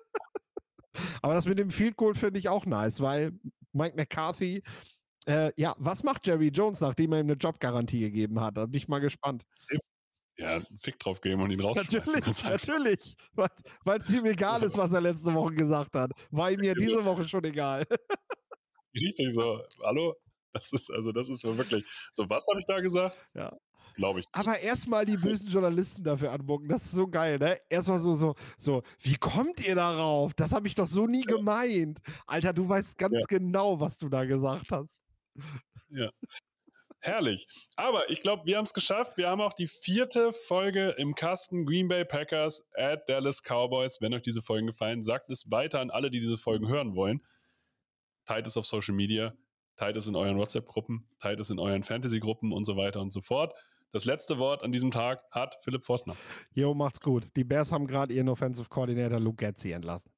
Aber 1.22 1.36
das 1.36 1.46
mit 1.46 1.60
dem 1.60 1.70
Field 1.70 1.98
Goal 1.98 2.16
finde 2.16 2.40
ich 2.40 2.50
auch 2.50 2.66
nice, 2.66 3.00
weil 3.00 3.34
Mike 3.74 3.96
McCarthy, 3.96 4.64
äh, 5.28 5.52
ja, 5.56 5.76
was 5.78 6.02
macht 6.02 6.26
Jerry 6.26 6.48
Jones, 6.48 6.82
nachdem 6.82 7.14
er 7.14 7.20
ihm 7.20 7.28
eine 7.28 7.34
Jobgarantie 7.34 8.00
gegeben 8.00 8.42
hat? 8.42 8.58
Da 8.58 8.66
bin 8.66 8.78
ich 8.78 8.88
mal 8.88 9.00
gespannt. 9.00 9.46
Ja, 10.38 10.56
einen 10.56 10.80
Fick 10.80 10.98
drauf 11.00 11.22
geben 11.22 11.42
und 11.42 11.52
ihn 11.52 11.60
rausschmeißen. 11.60 12.14
Natürlich, 12.14 12.44
natürlich. 12.44 13.16
Weil 13.84 14.00
es 14.00 14.10
ihm 14.10 14.26
egal 14.26 14.64
ist, 14.64 14.78
was 14.78 14.92
er 14.92 15.02
letzte 15.02 15.34
Woche 15.34 15.54
gesagt 15.54 15.94
hat. 15.96 16.12
War 16.32 16.52
ihm 16.52 16.64
ja 16.64 16.74
diese 16.74 17.04
Woche 17.06 17.28
schon 17.28 17.44
egal. 17.44 17.86
Richtig 18.96 19.34
so. 19.34 19.62
Hallo? 19.84 20.16
Das 20.54 20.72
ist, 20.74 20.92
also 20.92 21.12
das 21.12 21.30
ist 21.30 21.44
wirklich. 21.44 21.84
So, 22.14 22.30
was 22.30 22.48
habe 22.48 22.60
ich 22.60 22.66
da 22.66 22.80
gesagt? 22.80 23.18
Ja 23.34 23.52
glaube 23.94 24.20
ich. 24.20 24.26
Aber 24.32 24.60
erstmal 24.60 25.06
die 25.06 25.18
bösen 25.18 25.48
Journalisten 25.48 26.04
dafür 26.04 26.32
anmucken, 26.32 26.68
das 26.68 26.86
ist 26.86 26.92
so 26.92 27.08
geil, 27.08 27.38
ne? 27.38 27.58
Erstmal 27.70 28.00
so, 28.00 28.16
so, 28.16 28.36
so, 28.58 28.84
wie 29.00 29.16
kommt 29.16 29.66
ihr 29.66 29.76
darauf? 29.76 30.34
Das 30.34 30.52
habe 30.52 30.68
ich 30.68 30.76
doch 30.76 30.88
so 30.88 31.08
nie 31.08 31.24
gemeint. 31.24 32.00
Alter, 32.26 32.54
du 32.54 32.68
weißt 32.68 32.98
ganz 32.98 33.20
ja. 33.20 33.26
genau, 33.28 33.80
was 33.80 33.98
du 33.98 34.10
da 34.10 34.26
gesagt 34.26 34.72
hast. 34.72 35.00
Ja. 35.90 36.10
Herrlich. 37.04 37.48
Aber 37.76 38.10
ich 38.10 38.22
glaube, 38.22 38.46
wir 38.46 38.56
haben 38.56 38.64
es 38.64 38.74
geschafft. 38.74 39.18
Wir 39.18 39.28
haben 39.28 39.42
auch 39.42 39.52
die 39.52 39.68
vierte 39.68 40.32
Folge 40.32 40.96
im 40.98 41.16
Kasten 41.16 41.66
Green 41.66 41.90
Bay 41.90 42.06
Packers 42.06 42.64
at 42.76 43.10
Dallas 43.10 43.42
Cowboys. 43.44 44.00
Wenn 44.00 44.14
euch 44.14 44.22
diese 44.22 44.42
Folgen 44.42 44.68
gefallen, 44.68 45.04
sagt 45.04 45.30
es 45.30 45.52
weiter 45.52 45.82
an 45.82 45.90
alle, 45.90 46.10
die 46.10 46.22
diese 46.22 46.38
Folgen 46.38 46.70
hören 46.70 46.96
wollen. 46.96 47.20
Teilt 48.26 48.48
es 48.48 48.56
auf 48.56 48.66
Social 48.66 48.96
Media, 48.96 49.34
teilt 49.76 49.98
es 49.98 50.08
in 50.08 50.16
euren 50.16 50.38
WhatsApp-Gruppen, 50.38 51.10
teilt 51.20 51.42
es 51.42 51.50
in 51.50 51.60
euren 51.60 51.84
Fantasy-Gruppen 51.84 52.54
und 52.54 52.64
so 52.64 52.78
weiter 52.78 53.02
und 53.02 53.12
so 53.12 53.20
fort. 53.20 53.54
Das 53.92 54.06
letzte 54.06 54.40
Wort 54.40 54.64
an 54.64 54.72
diesem 54.72 54.90
Tag 54.90 55.26
hat 55.30 55.58
Philipp 55.62 55.84
Forstner. 55.84 56.16
Jo, 56.54 56.74
macht's 56.74 57.02
gut. 57.02 57.28
Die 57.36 57.44
Bears 57.44 57.74
haben 57.74 57.86
gerade 57.86 58.14
ihren 58.14 58.30
Offensive 58.30 58.70
Coordinator 58.70 59.20
Luke 59.20 59.46
Getzi 59.46 59.74
entlassen. 59.74 60.10